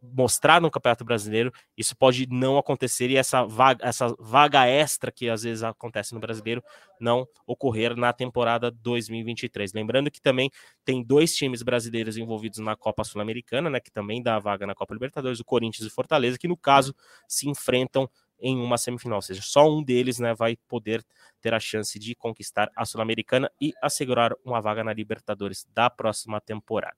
[0.00, 5.28] mostrar no Campeonato Brasileiro, isso pode não acontecer e essa vaga, essa vaga extra que
[5.28, 6.62] às vezes acontece no Brasileiro
[7.00, 9.72] não ocorrer na temporada 2023.
[9.72, 10.50] Lembrando que também
[10.84, 14.94] tem dois times brasileiros envolvidos na Copa Sul-Americana, né, que também dá vaga na Copa
[14.94, 16.94] Libertadores, o Corinthians e Fortaleza, que no caso
[17.26, 18.08] se enfrentam
[18.40, 21.04] em uma semifinal, ou seja, só um deles né, vai poder
[21.40, 26.40] ter a chance de conquistar a Sul-Americana e assegurar uma vaga na Libertadores da próxima
[26.40, 26.96] temporada.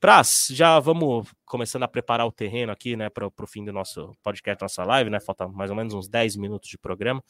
[0.00, 4.12] Praz, já vamos começando a preparar o terreno aqui, né, para o fim do nosso
[4.22, 5.18] podcast, nossa live, né?
[5.18, 7.20] Falta mais ou menos uns 10 minutos de programa.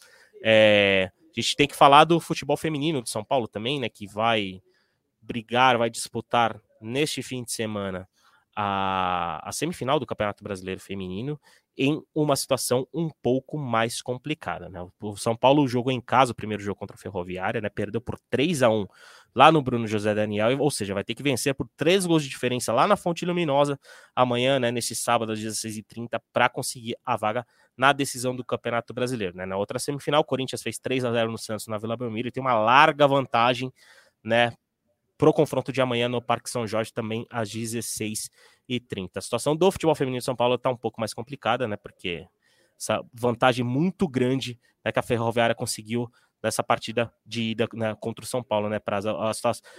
[0.45, 3.89] É, a gente tem que falar do futebol feminino de São Paulo também, né?
[3.89, 4.61] Que vai
[5.23, 8.07] brigar, vai disputar neste fim de semana
[8.55, 11.41] a, a semifinal do Campeonato Brasileiro Feminino
[11.77, 14.69] em uma situação um pouco mais complicada.
[14.69, 14.85] Né?
[15.01, 17.69] O São Paulo jogou em casa o primeiro jogo contra a Ferroviária, né?
[17.69, 18.87] perdeu por 3 a 1
[19.35, 22.29] lá no Bruno José Daniel, ou seja, vai ter que vencer por três gols de
[22.29, 23.79] diferença lá na Fonte Luminosa
[24.15, 29.37] amanhã, né, nesse sábado às 16h30, para conseguir a vaga na decisão do Campeonato Brasileiro.
[29.37, 29.47] Né?
[29.47, 32.33] Na outra semifinal, o Corinthians fez 3 a 0 no Santos na Vila Belmiro e
[32.33, 33.73] tem uma larga vantagem
[34.25, 34.53] né,
[35.17, 38.31] pro confronto de amanhã no Parque São Jorge, também às 16h30.
[39.17, 41.77] A situação do futebol feminino de São Paulo está um pouco mais complicada, né?
[41.77, 42.27] Porque
[42.79, 46.09] essa vantagem muito grande né, que a Ferroviária conseguiu
[46.43, 49.15] nessa partida de ida né, contra o São Paulo, né, Praza?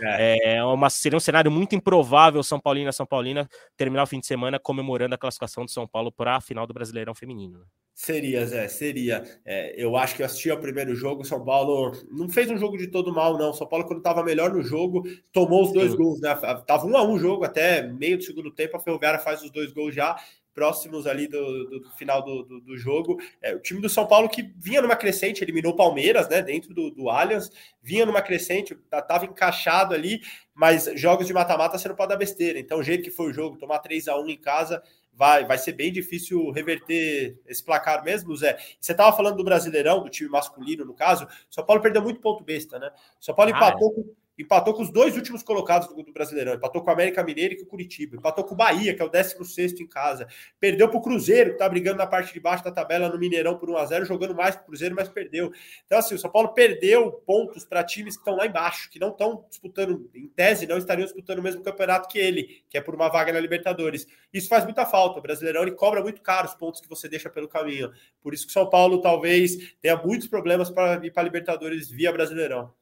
[0.01, 0.55] É.
[0.55, 4.28] é uma, seria um cenário muito improvável São Paulina São Paulina terminar o fim de
[4.28, 7.60] semana comemorando a classificação do São Paulo para a final do Brasileirão Feminino.
[7.60, 7.66] Né?
[7.99, 9.26] Seria, Zé, seria.
[9.43, 12.78] É, eu acho que eu assisti ao primeiro jogo, São Paulo não fez um jogo
[12.78, 13.53] de todo mal, não.
[13.53, 15.03] São Paulo, quando estava melhor no jogo,
[15.34, 15.97] tomou os dois Sim.
[15.97, 16.34] gols, né?
[16.66, 19.74] Tava um a um jogo até meio do segundo tempo, a Ferroviária faz os dois
[19.74, 20.16] gols já,
[20.53, 23.17] próximos ali do, do, do final do, do, do jogo.
[23.41, 26.41] É, o time do São Paulo que vinha numa crescente, eliminou o Palmeiras, né?
[26.41, 27.49] Dentro do, do Allianz,
[27.81, 30.21] vinha numa crescente, estava encaixado ali,
[30.53, 32.59] mas jogos de mata-mata você não pode dar besteira.
[32.59, 34.81] Então, o jeito que foi o jogo, tomar 3 a 1 em casa
[35.13, 38.57] vai, vai ser bem difícil reverter esse placar mesmo, Zé.
[38.79, 41.27] Você estava falando do Brasileirão, do time masculino, no caso.
[41.49, 42.89] São Paulo perdeu muito ponto besta, né?
[43.19, 44.19] São Paulo ah, empatou é.
[44.39, 47.57] Empatou com os dois últimos colocados do, do Brasileirão, empatou com o América Mineiro e
[47.57, 50.27] com o Curitiba, empatou com o Bahia, que é o 16 em casa,
[50.59, 53.57] perdeu para o Cruzeiro, que está brigando na parte de baixo da tabela no Mineirão
[53.57, 55.51] por 1x0, jogando mais que o Cruzeiro, mas perdeu.
[55.85, 59.09] Então, assim, o São Paulo perdeu pontos para times que estão lá embaixo, que não
[59.09, 62.95] estão disputando, em tese, não estariam disputando o mesmo campeonato que ele, que é por
[62.95, 64.07] uma vaga na Libertadores.
[64.33, 65.19] Isso faz muita falta.
[65.19, 67.91] O Brasileirão ele cobra muito caro os pontos que você deixa pelo caminho.
[68.21, 72.11] Por isso que o São Paulo talvez tenha muitos problemas para ir para Libertadores via
[72.11, 72.73] Brasileirão.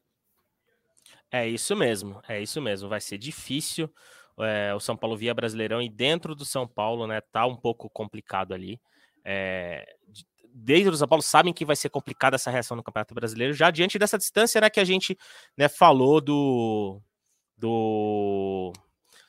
[1.31, 2.87] É isso mesmo, é isso mesmo.
[2.87, 3.91] Vai ser difícil
[4.39, 7.89] é, o São Paulo via Brasileirão e dentro do São Paulo, né, tá um pouco
[7.89, 8.79] complicado ali.
[9.25, 9.85] É,
[10.53, 13.71] desde o São Paulo sabem que vai ser complicada essa reação no Campeonato Brasileiro, já
[13.71, 15.17] diante dessa distância, né, que a gente
[15.57, 17.01] né, falou do
[17.57, 18.71] do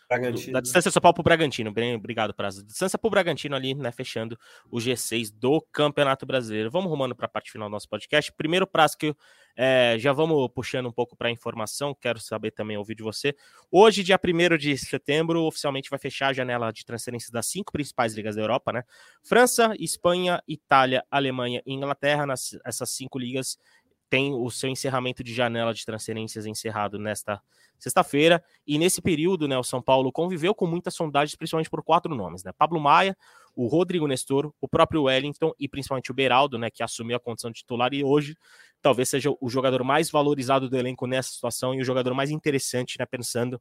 [0.08, 0.52] Bragantino.
[0.52, 1.70] Da distância São Paulo para o Bragantino.
[1.70, 2.64] Bem, obrigado, Prazo.
[2.64, 3.92] Distância para o Bragantino ali, né?
[3.92, 4.38] Fechando
[4.70, 6.70] o G6 do Campeonato Brasileiro.
[6.70, 8.32] Vamos rumando para a parte final do nosso podcast.
[8.32, 9.14] Primeiro prazo que
[9.54, 11.92] é, já vamos puxando um pouco para a informação.
[11.92, 13.34] Quero saber também ouvir de você.
[13.70, 18.14] Hoje, dia 1 de setembro, oficialmente vai fechar a janela de transferências das cinco principais
[18.14, 18.84] ligas da Europa, né?
[19.22, 22.24] França, Espanha, Itália, Alemanha e Inglaterra.
[22.24, 23.58] Nas, essas cinco ligas
[24.08, 27.40] tem o seu encerramento de janela de transferências encerrado nesta
[27.78, 28.42] sexta-feira.
[28.66, 32.42] E nesse período, né, o São Paulo conviveu com muitas sondagens, principalmente por quatro nomes,
[32.42, 32.52] né?
[32.52, 33.16] Pablo Maia,
[33.54, 37.50] o Rodrigo Nestor, o próprio Wellington e principalmente o Beraldo, né, que assumiu a condição
[37.50, 38.36] de titular e hoje
[38.80, 42.96] talvez seja o jogador mais valorizado do elenco nessa situação e o jogador mais interessante,
[42.98, 43.60] né, pensando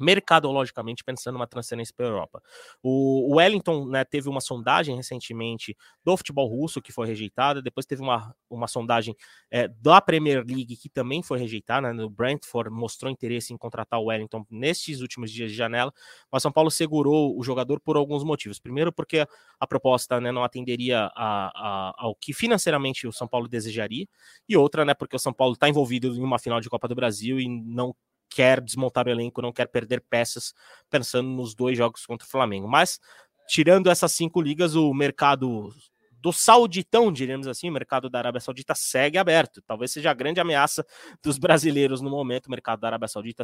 [0.00, 2.42] mercadologicamente pensando numa transferência para a Europa.
[2.82, 8.02] O Wellington né, teve uma sondagem recentemente do futebol russo que foi rejeitada, depois teve
[8.02, 9.14] uma, uma sondagem
[9.50, 14.00] é, da Premier League que também foi rejeitada, né, o Brentford mostrou interesse em contratar
[14.00, 15.92] o Wellington nestes últimos dias de janela,
[16.30, 18.58] mas São Paulo segurou o jogador por alguns motivos.
[18.58, 19.26] Primeiro porque
[19.58, 24.06] a proposta né, não atenderia a, a, ao que financeiramente o São Paulo desejaria,
[24.48, 26.94] e outra né, porque o São Paulo está envolvido em uma final de Copa do
[26.94, 27.94] Brasil e não
[28.30, 30.54] quer desmontar o elenco, não quer perder peças,
[30.88, 32.68] pensando nos dois jogos contra o Flamengo.
[32.68, 33.00] Mas,
[33.48, 35.74] tirando essas cinco ligas, o mercado
[36.20, 39.62] do sauditão, diríamos assim, o mercado da Arábia Saudita segue aberto.
[39.62, 40.86] Talvez seja a grande ameaça
[41.22, 42.46] dos brasileiros no momento.
[42.46, 43.42] O mercado da Arábia Saudita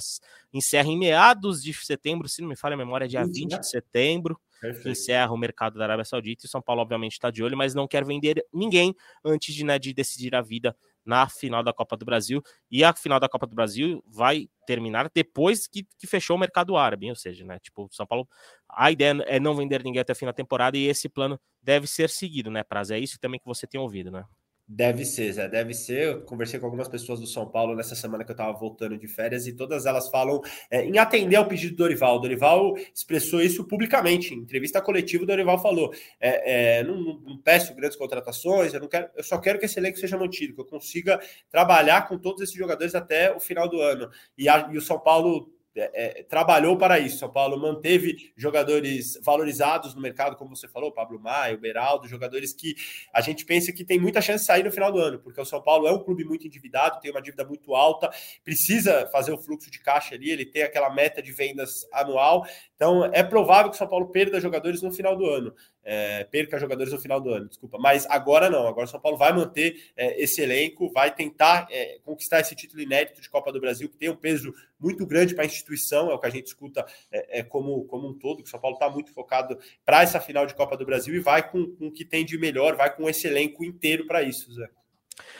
[0.52, 3.58] encerra em meados de setembro, se não me falha a memória, dia 20 né?
[3.58, 4.38] de setembro.
[4.60, 4.88] Perfeito.
[4.88, 7.88] Encerra o mercado da Arábia Saudita e São Paulo, obviamente, está de olho, mas não
[7.88, 10.76] quer vender ninguém antes de, né, de decidir a vida
[11.06, 12.42] na final da Copa do Brasil.
[12.70, 16.76] E a final da Copa do Brasil vai terminar depois que, que fechou o mercado
[16.76, 17.58] árabe, ou seja, né?
[17.60, 18.28] Tipo, São Paulo,
[18.68, 21.86] a ideia é não vender ninguém até o fim da temporada e esse plano deve
[21.86, 22.90] ser seguido, né, Praz?
[22.90, 24.24] É isso também que você tem ouvido, né?
[24.68, 26.08] Deve ser, Zé, deve ser.
[26.08, 29.06] Eu conversei com algumas pessoas do São Paulo nessa semana que eu estava voltando de
[29.06, 32.16] férias e todas elas falam é, em atender ao pedido do Dorival.
[32.16, 34.34] O Dorival expressou isso publicamente.
[34.34, 38.88] Em entrevista coletiva, o Dorival falou: é, é, não, não, peço grandes contratações, eu, não
[38.88, 42.42] quero, eu só quero que esse elenco seja mantido, que eu consiga trabalhar com todos
[42.42, 44.10] esses jogadores até o final do ano.
[44.36, 47.18] E, a, e o São Paulo é, é, trabalhou para isso.
[47.18, 52.74] São Paulo manteve jogadores valorizados no mercado, como você falou, Pablo Maio, Beraldo, jogadores que
[53.12, 55.44] a gente pensa que tem muita chance de sair no final do ano, porque o
[55.44, 58.10] São Paulo é um clube muito endividado, tem uma dívida muito alta,
[58.42, 62.46] precisa fazer o fluxo de caixa ali, ele tem aquela meta de vendas anual,
[62.76, 65.52] então é provável que o São Paulo perda jogadores no final do ano
[65.86, 67.78] é, perca jogadores no final do ano, desculpa.
[67.78, 72.00] Mas agora não, agora o São Paulo vai manter é, esse elenco, vai tentar é,
[72.04, 75.44] conquistar esse título inédito de Copa do Brasil, que tem um peso muito grande para
[75.44, 78.48] a instituição, é o que a gente escuta é, é, como, como um todo, que
[78.48, 81.48] o São Paulo está muito focado para essa final de Copa do Brasil e vai
[81.48, 84.68] com, com o que tem de melhor, vai com esse elenco inteiro para isso, Zé.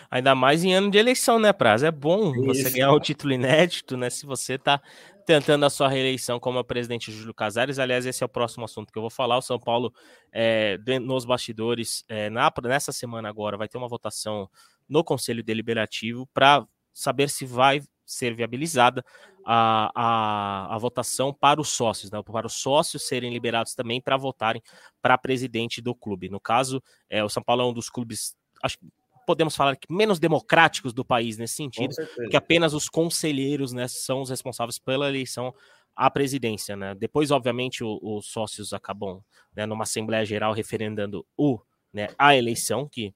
[0.08, 1.82] Ainda mais em ano de eleição, né, Praz?
[1.82, 2.62] É bom Isso.
[2.62, 4.08] você ganhar um título inédito, né?
[4.08, 4.80] Se você está
[5.26, 7.80] tentando a sua reeleição como presidente Júlio Casares.
[7.80, 9.36] Aliás, esse é o próximo assunto que eu vou falar.
[9.36, 9.92] O São Paulo,
[10.32, 14.48] é, nos bastidores, é, na, nessa semana agora, vai ter uma votação
[14.88, 16.64] no Conselho Deliberativo para
[16.94, 19.04] saber se vai ser viabilizada
[19.44, 22.22] a, a, a, votação para os sócios, né?
[22.22, 24.62] para os sócios serem liberados também para votarem
[25.02, 26.28] para presidente do clube.
[26.28, 28.78] No caso, é, o São Paulo é um dos clubes, acho
[29.26, 31.94] podemos falar que menos democráticos do país nesse sentido,
[32.30, 35.52] que apenas os conselheiros né, são os responsáveis pela eleição
[35.94, 36.76] à presidência.
[36.76, 36.94] Né?
[36.94, 39.20] Depois, obviamente, os sócios acabam
[39.54, 41.58] né, numa Assembleia Geral referendando o,
[41.92, 43.12] né, a eleição, que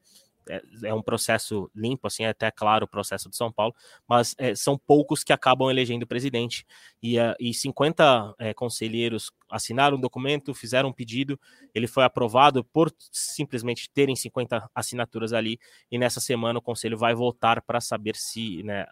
[0.50, 3.74] é, é, um processo limpo, assim, é até claro o processo de São Paulo,
[4.08, 6.66] mas é, são poucos que acabam elegendo o presidente.
[7.00, 11.38] E, uh, e 50 é, conselheiros assinaram um documento, fizeram um pedido,
[11.72, 15.58] ele foi aprovado por simplesmente terem 50 assinaturas ali,
[15.90, 18.86] e nessa semana o conselho vai votar para saber se, né,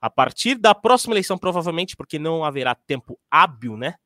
[0.00, 3.96] a partir da próxima eleição, provavelmente, porque não haverá tempo hábil, né,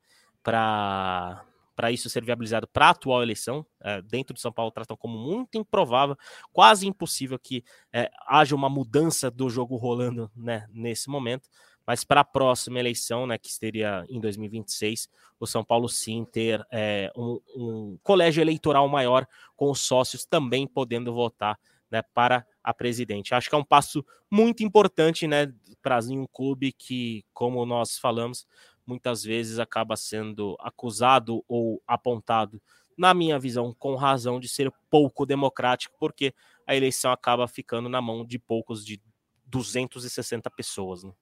[0.42, 1.44] para
[1.77, 3.64] para isso ser viabilizado para a atual eleição.
[3.83, 6.16] É, dentro de São Paulo tratam como muito improvável,
[6.51, 7.62] quase impossível que
[7.93, 11.49] é, haja uma mudança do jogo rolando né, nesse momento.
[11.87, 15.09] Mas para a próxima eleição, né, que seria em 2026,
[15.39, 20.66] o São Paulo sim ter é, um, um, colégio eleitoral maior, com os sócios também
[20.66, 21.57] podendo votar
[21.89, 23.35] né, para a presidente.
[23.35, 28.47] Acho que é um passo muito importante né, para um clube que, como nós falamos,
[28.87, 32.61] muitas vezes acaba sendo acusado ou apontado,
[32.97, 36.32] na minha visão, com razão, de ser pouco democrático, porque
[36.66, 39.01] a eleição acaba ficando na mão de poucos, de
[39.45, 41.05] 260 pessoas.
[41.05, 41.12] Né?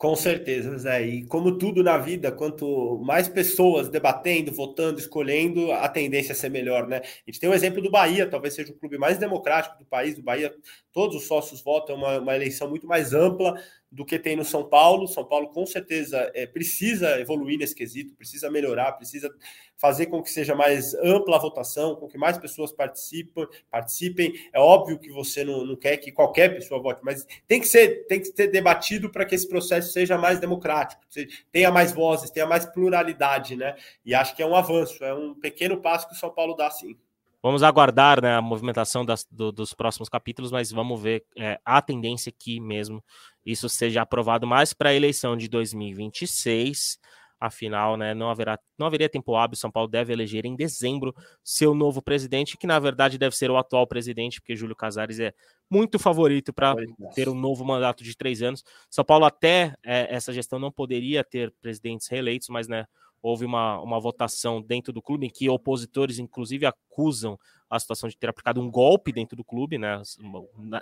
[0.00, 1.02] Com certeza, Zé.
[1.02, 6.48] E como tudo na vida, quanto mais pessoas debatendo, votando, escolhendo, a tendência é ser
[6.48, 7.02] melhor, né?
[7.04, 10.16] A gente tem o exemplo do Bahia, talvez seja o clube mais democrático do país.
[10.16, 10.54] O Bahia,
[10.90, 14.68] todos os sócios votam, uma, uma eleição muito mais ampla do que tem no São
[14.68, 15.08] Paulo.
[15.08, 19.34] São Paulo, com certeza, é, precisa evoluir nesse quesito, precisa melhorar, precisa
[19.76, 23.46] fazer com que seja mais ampla a votação, com que mais pessoas participem.
[23.70, 24.32] participem.
[24.52, 28.06] É óbvio que você não, não quer que qualquer pessoa vote, mas tem que ser,
[28.06, 31.02] tem que ser debatido para que esse processo seja mais democrático,
[31.50, 33.74] tenha mais vozes, tenha mais pluralidade, né?
[34.04, 36.70] E acho que é um avanço, é um pequeno passo que o São Paulo dá
[36.70, 36.96] sim.
[37.42, 41.80] Vamos aguardar né, a movimentação das, do, dos próximos capítulos, mas vamos ver é, a
[41.80, 43.02] tendência que mesmo
[43.44, 46.98] isso seja aprovado mais para a eleição de 2026.
[47.40, 49.56] Afinal, né, não, haverá, não haveria tempo hábil.
[49.56, 53.56] São Paulo deve eleger em dezembro seu novo presidente, que na verdade deve ser o
[53.56, 55.32] atual presidente, porque Júlio Casares é
[55.70, 56.74] muito favorito para
[57.14, 58.62] ter um novo mandato de três anos.
[58.90, 62.84] São Paulo, até é, essa gestão, não poderia ter presidentes reeleitos, mas né,
[63.22, 68.16] houve uma, uma votação dentro do clube em que opositores, inclusive, acusam a situação de
[68.16, 70.02] ter aplicado um golpe dentro do clube, né?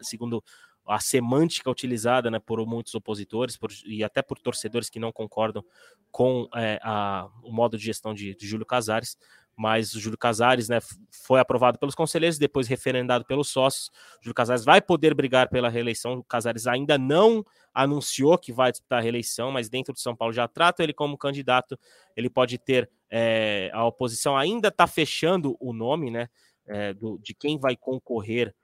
[0.03, 0.43] Segundo
[0.87, 5.63] a semântica utilizada né, por muitos opositores por, e até por torcedores que não concordam
[6.11, 9.19] com é, a, o modo de gestão de, de Júlio Casares
[9.59, 10.79] mas o Júlio Casares né,
[11.11, 13.89] foi aprovado pelos conselheiros, depois referendado pelos sócios.
[14.21, 16.15] O Júlio Casares vai poder brigar pela reeleição.
[16.15, 17.45] O Casares ainda não
[17.75, 21.19] anunciou que vai disputar a reeleição, mas dentro de São Paulo já trata ele como
[21.19, 21.77] candidato.
[22.17, 26.29] Ele pode ter é, a oposição ainda está fechando o nome, né,
[26.65, 28.55] é, do, de quem vai concorrer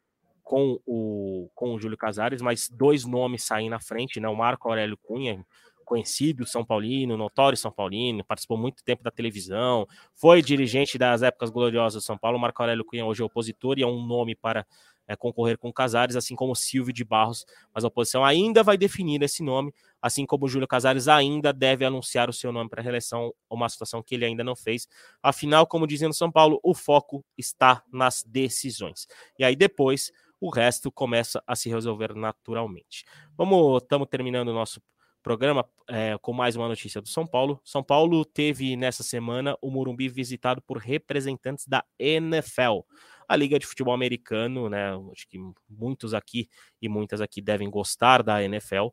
[0.45, 4.69] com o com o Júlio Casares, mas dois nomes saem na frente, né, o Marco
[4.69, 5.45] Aurélio Cunha
[5.85, 11.51] conhecido São Paulino, notório São Paulino, participou muito tempo da televisão, foi dirigente das épocas
[11.51, 12.39] gloriosas do São Paulo.
[12.39, 14.67] Marco Aurélio Cunha hoje é opositor e é um nome para
[15.07, 19.23] é, concorrer com Casares, assim como Silvio de Barros, mas a oposição ainda vai definir
[19.23, 23.33] esse nome, assim como Júlio Casares ainda deve anunciar o seu nome para a reeleição,
[23.49, 24.89] uma situação que ele ainda não fez.
[25.23, 29.07] Afinal, como dizia no São Paulo, o foco está nas decisões.
[29.39, 30.11] E aí depois
[30.41, 33.05] o resto começa a se resolver naturalmente.
[33.37, 34.81] Vamos, estamos terminando o nosso
[35.25, 37.59] programa é, com mais uma notícia do São Paulo.
[37.65, 42.81] São Paulo teve nessa semana o Morumbi visitado por representantes da NFL,
[43.27, 44.91] a Liga de Futebol Americano, né?
[45.11, 46.47] Acho que muitos aqui
[46.81, 48.89] e muitas aqui devem gostar da NFL.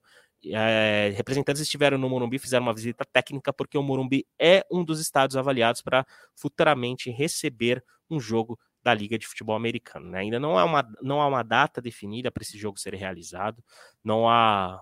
[0.46, 5.02] É, representantes estiveram no Morumbi, fizeram uma visita técnica, porque o Morumbi é um dos
[5.02, 10.10] estados avaliados para futuramente receber um jogo da Liga de Futebol Americano.
[10.10, 10.20] Né?
[10.20, 13.62] Ainda não há, uma, não há uma data definida para esse jogo ser realizado,
[14.02, 14.82] não há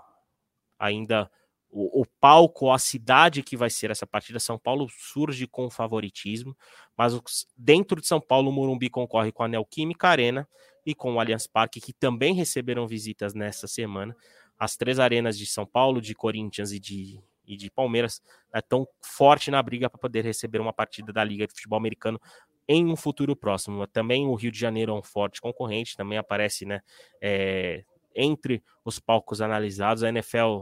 [0.78, 1.30] ainda
[1.72, 4.40] o, o, palco, a cidade que vai ser essa partida.
[4.40, 6.58] São Paulo surge com favoritismo,
[6.98, 10.48] mas dentro de São Paulo, o Morumbi concorre com a Neoquímica Arena
[10.86, 14.16] e com o Allianz Parque, que também receberam visitas nessa semana.
[14.58, 18.22] As três arenas de São Paulo, de Corinthians e de, e de Palmeiras
[18.54, 22.20] estão né, forte na briga para poder receber uma partida da Liga de Futebol Americano
[22.68, 23.86] em um futuro próximo.
[23.88, 26.82] Também o Rio de Janeiro é um forte concorrente, também aparece né,
[27.22, 27.84] é,
[28.16, 30.04] entre os palcos analisados.
[30.04, 30.62] A NFL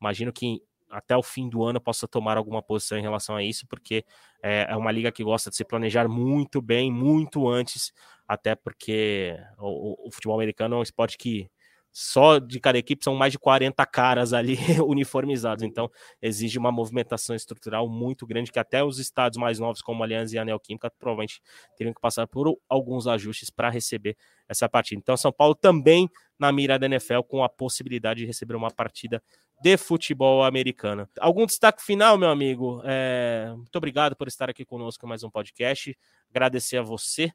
[0.00, 3.66] Imagino que até o fim do ano possa tomar alguma posição em relação a isso,
[3.66, 4.04] porque
[4.42, 7.92] é, é uma liga que gosta de se planejar muito bem, muito antes,
[8.26, 11.50] até porque o, o futebol americano é um esporte que
[11.92, 17.34] só de cada equipe são mais de 40 caras ali uniformizados, então exige uma movimentação
[17.34, 21.40] estrutural muito grande que até os estados mais novos como Aliança e a Neoquímica provavelmente
[21.76, 24.16] teriam que passar por alguns ajustes para receber
[24.48, 24.98] essa partida.
[24.98, 26.08] Então São Paulo também
[26.38, 29.22] na mira da NFL com a possibilidade de receber uma partida
[29.60, 31.08] de futebol americano.
[31.18, 32.80] Algum destaque final, meu amigo?
[32.84, 33.52] É...
[33.56, 35.96] Muito obrigado por estar aqui conosco em mais um podcast.
[36.30, 37.32] Agradecer a você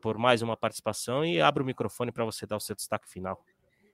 [0.00, 3.40] por mais uma participação e abro o microfone para você dar o seu destaque final.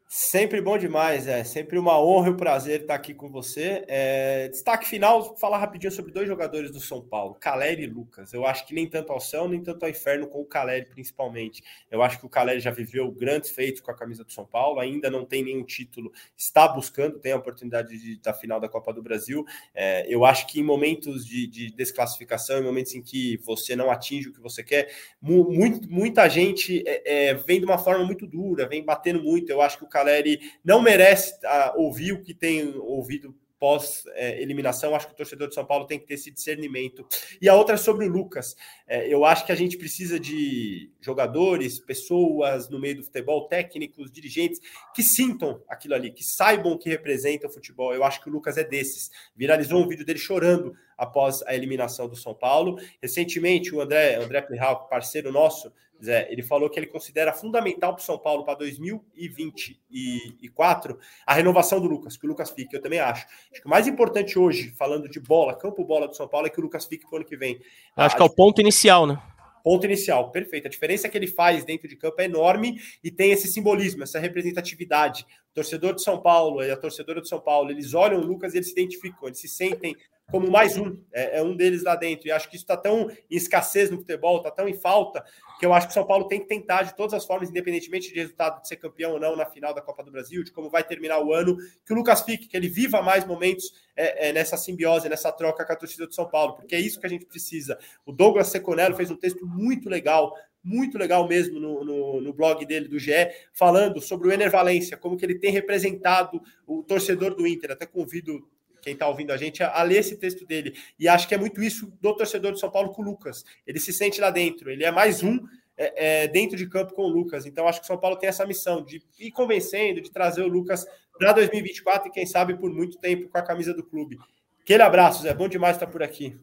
[0.08, 3.84] Sempre bom demais, é sempre uma honra e um prazer estar aqui com você.
[3.88, 8.32] É, destaque final, falar rapidinho sobre dois jogadores do São Paulo, Caleri e Lucas.
[8.32, 11.60] Eu acho que nem tanto ao céu, nem tanto ao inferno com o Caleri, principalmente.
[11.90, 14.78] Eu acho que o Caleri já viveu grandes feitos com a camisa do São Paulo,
[14.78, 18.92] ainda não tem nenhum título, está buscando, tem a oportunidade de, da final da Copa
[18.92, 19.44] do Brasil.
[19.74, 23.90] É, eu acho que em momentos de, de, desclassificação, em momentos em que você não
[23.90, 24.88] atinge o que você quer,
[25.20, 29.50] mu muito, muita gente é, é, vem de uma forma muito dura, vem batendo muito.
[29.50, 34.92] Eu acho que o Caleri não merece uh, ouvir o que tem ouvido pós-eliminação.
[34.92, 37.06] É, acho que o torcedor de São Paulo tem que ter esse discernimento.
[37.40, 38.54] E a outra é sobre o Lucas.
[38.86, 44.10] É, eu acho que a gente precisa de jogadores, pessoas no meio do futebol, técnicos,
[44.10, 44.60] dirigentes,
[44.94, 47.94] que sintam aquilo ali, que saibam que representa o futebol.
[47.94, 49.10] Eu acho que o Lucas é desses.
[49.34, 52.78] Viralizou um vídeo dele chorando após a eliminação do São Paulo.
[53.02, 55.72] Recentemente, o André, André Plihal, parceiro nosso,
[56.02, 61.80] Zé, ele falou que ele considera fundamental para o São Paulo para 2024 a renovação
[61.80, 62.76] do Lucas, que o Lucas fique.
[62.76, 63.26] Eu também acho.
[63.52, 66.50] Acho que o mais importante hoje, falando de bola, campo bola do São Paulo, é
[66.50, 67.60] que o Lucas fique para o ano que vem.
[67.96, 69.20] Acho a, que é o ponto inicial, né?
[69.64, 70.68] Ponto inicial, perfeito.
[70.68, 74.20] A diferença que ele faz dentro de campo é enorme e tem esse simbolismo, essa
[74.20, 75.26] representatividade.
[75.50, 78.54] O torcedor de São Paulo e a torcedora de São Paulo, eles olham o Lucas
[78.54, 79.96] e eles se identificam, eles se sentem
[80.30, 82.26] como mais um, é, é, um deles lá dentro.
[82.26, 85.24] E acho que isso está tão em escassez no futebol, está tão em falta,
[85.58, 88.12] que eu acho que o São Paulo tem que tentar de todas as formas, independentemente
[88.12, 90.68] de resultado de ser campeão ou não na final da Copa do Brasil, de como
[90.68, 94.32] vai terminar o ano, que o Lucas fique, que ele viva mais momentos é, é,
[94.32, 97.10] nessa simbiose, nessa troca com a torcida do São Paulo, porque é isso que a
[97.10, 97.78] gente precisa.
[98.04, 102.66] O Douglas Seconello fez um texto muito legal, muito legal mesmo no, no, no, blog
[102.66, 103.12] dele do GE,
[103.52, 107.70] falando sobre o Ener Valência, como que ele tem representado o torcedor do Inter.
[107.70, 108.44] Até convido
[108.86, 110.72] quem está ouvindo a gente, a, a, ler esse texto dele.
[110.96, 113.44] E acho que é muito isso do torcedor de São Paulo com o Lucas.
[113.66, 115.40] Ele se sente lá dentro, ele é mais um
[115.76, 117.46] é, é, dentro de campo com o Lucas.
[117.46, 120.46] Então acho que o São Paulo tem essa missão de ir convencendo, de trazer o
[120.46, 120.86] Lucas
[121.18, 124.18] para 2024 e quem sabe por muito tempo com a camisa do clube.
[124.60, 125.34] Aquele abraço, Zé.
[125.34, 126.38] Bom demais estar por aqui.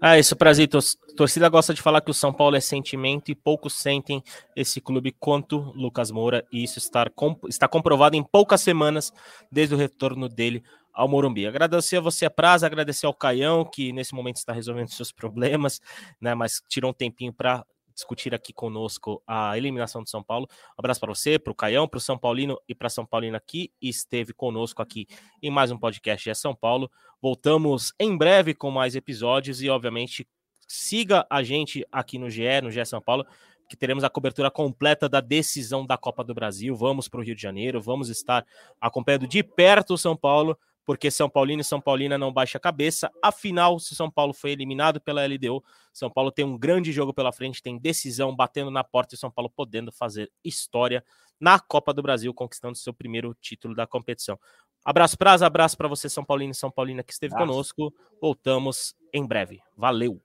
[0.00, 0.78] Ah, isso, Prazito.
[1.16, 4.22] Torcida gosta de falar que o São Paulo é sentimento e poucos sentem
[4.56, 7.10] esse clube quanto Lucas Moura, e isso está,
[7.48, 9.12] está comprovado em poucas semanas
[9.50, 10.62] desde o retorno dele
[10.92, 11.46] ao Morumbi.
[11.46, 15.80] Agradecer a você, Praza, agradecer ao Caião, que nesse momento está resolvendo seus problemas,
[16.20, 16.34] né?
[16.34, 17.64] Mas tirou um tempinho para
[18.00, 20.48] discutir aqui conosco a eliminação do São Paulo.
[20.70, 23.36] Um abraço para você, para o Caião, para o São Paulino e para São Paulino
[23.36, 23.72] aqui.
[23.80, 25.06] Esteve conosco aqui
[25.42, 26.90] em mais um podcast de São Paulo.
[27.20, 30.26] Voltamos em breve com mais episódios e, obviamente,
[30.66, 33.26] siga a gente aqui no GE, no GE São Paulo,
[33.68, 36.74] que teremos a cobertura completa da decisão da Copa do Brasil.
[36.74, 38.44] Vamos para o Rio de Janeiro, vamos estar
[38.80, 42.60] acompanhando de perto o São Paulo porque São Paulino e São Paulina não baixa a
[42.60, 43.10] cabeça.
[43.22, 45.62] Afinal, se São Paulo foi eliminado pela LDU,
[45.92, 49.30] São Paulo tem um grande jogo pela frente, tem decisão batendo na porta e São
[49.30, 51.04] Paulo podendo fazer história
[51.40, 54.38] na Copa do Brasil, conquistando seu primeiro título da competição.
[54.84, 57.50] Abraço para abraço para você, São Paulino e São Paulina, que esteve Abraço.
[57.50, 57.94] conosco.
[58.20, 59.60] Voltamos em breve.
[59.76, 60.20] Valeu!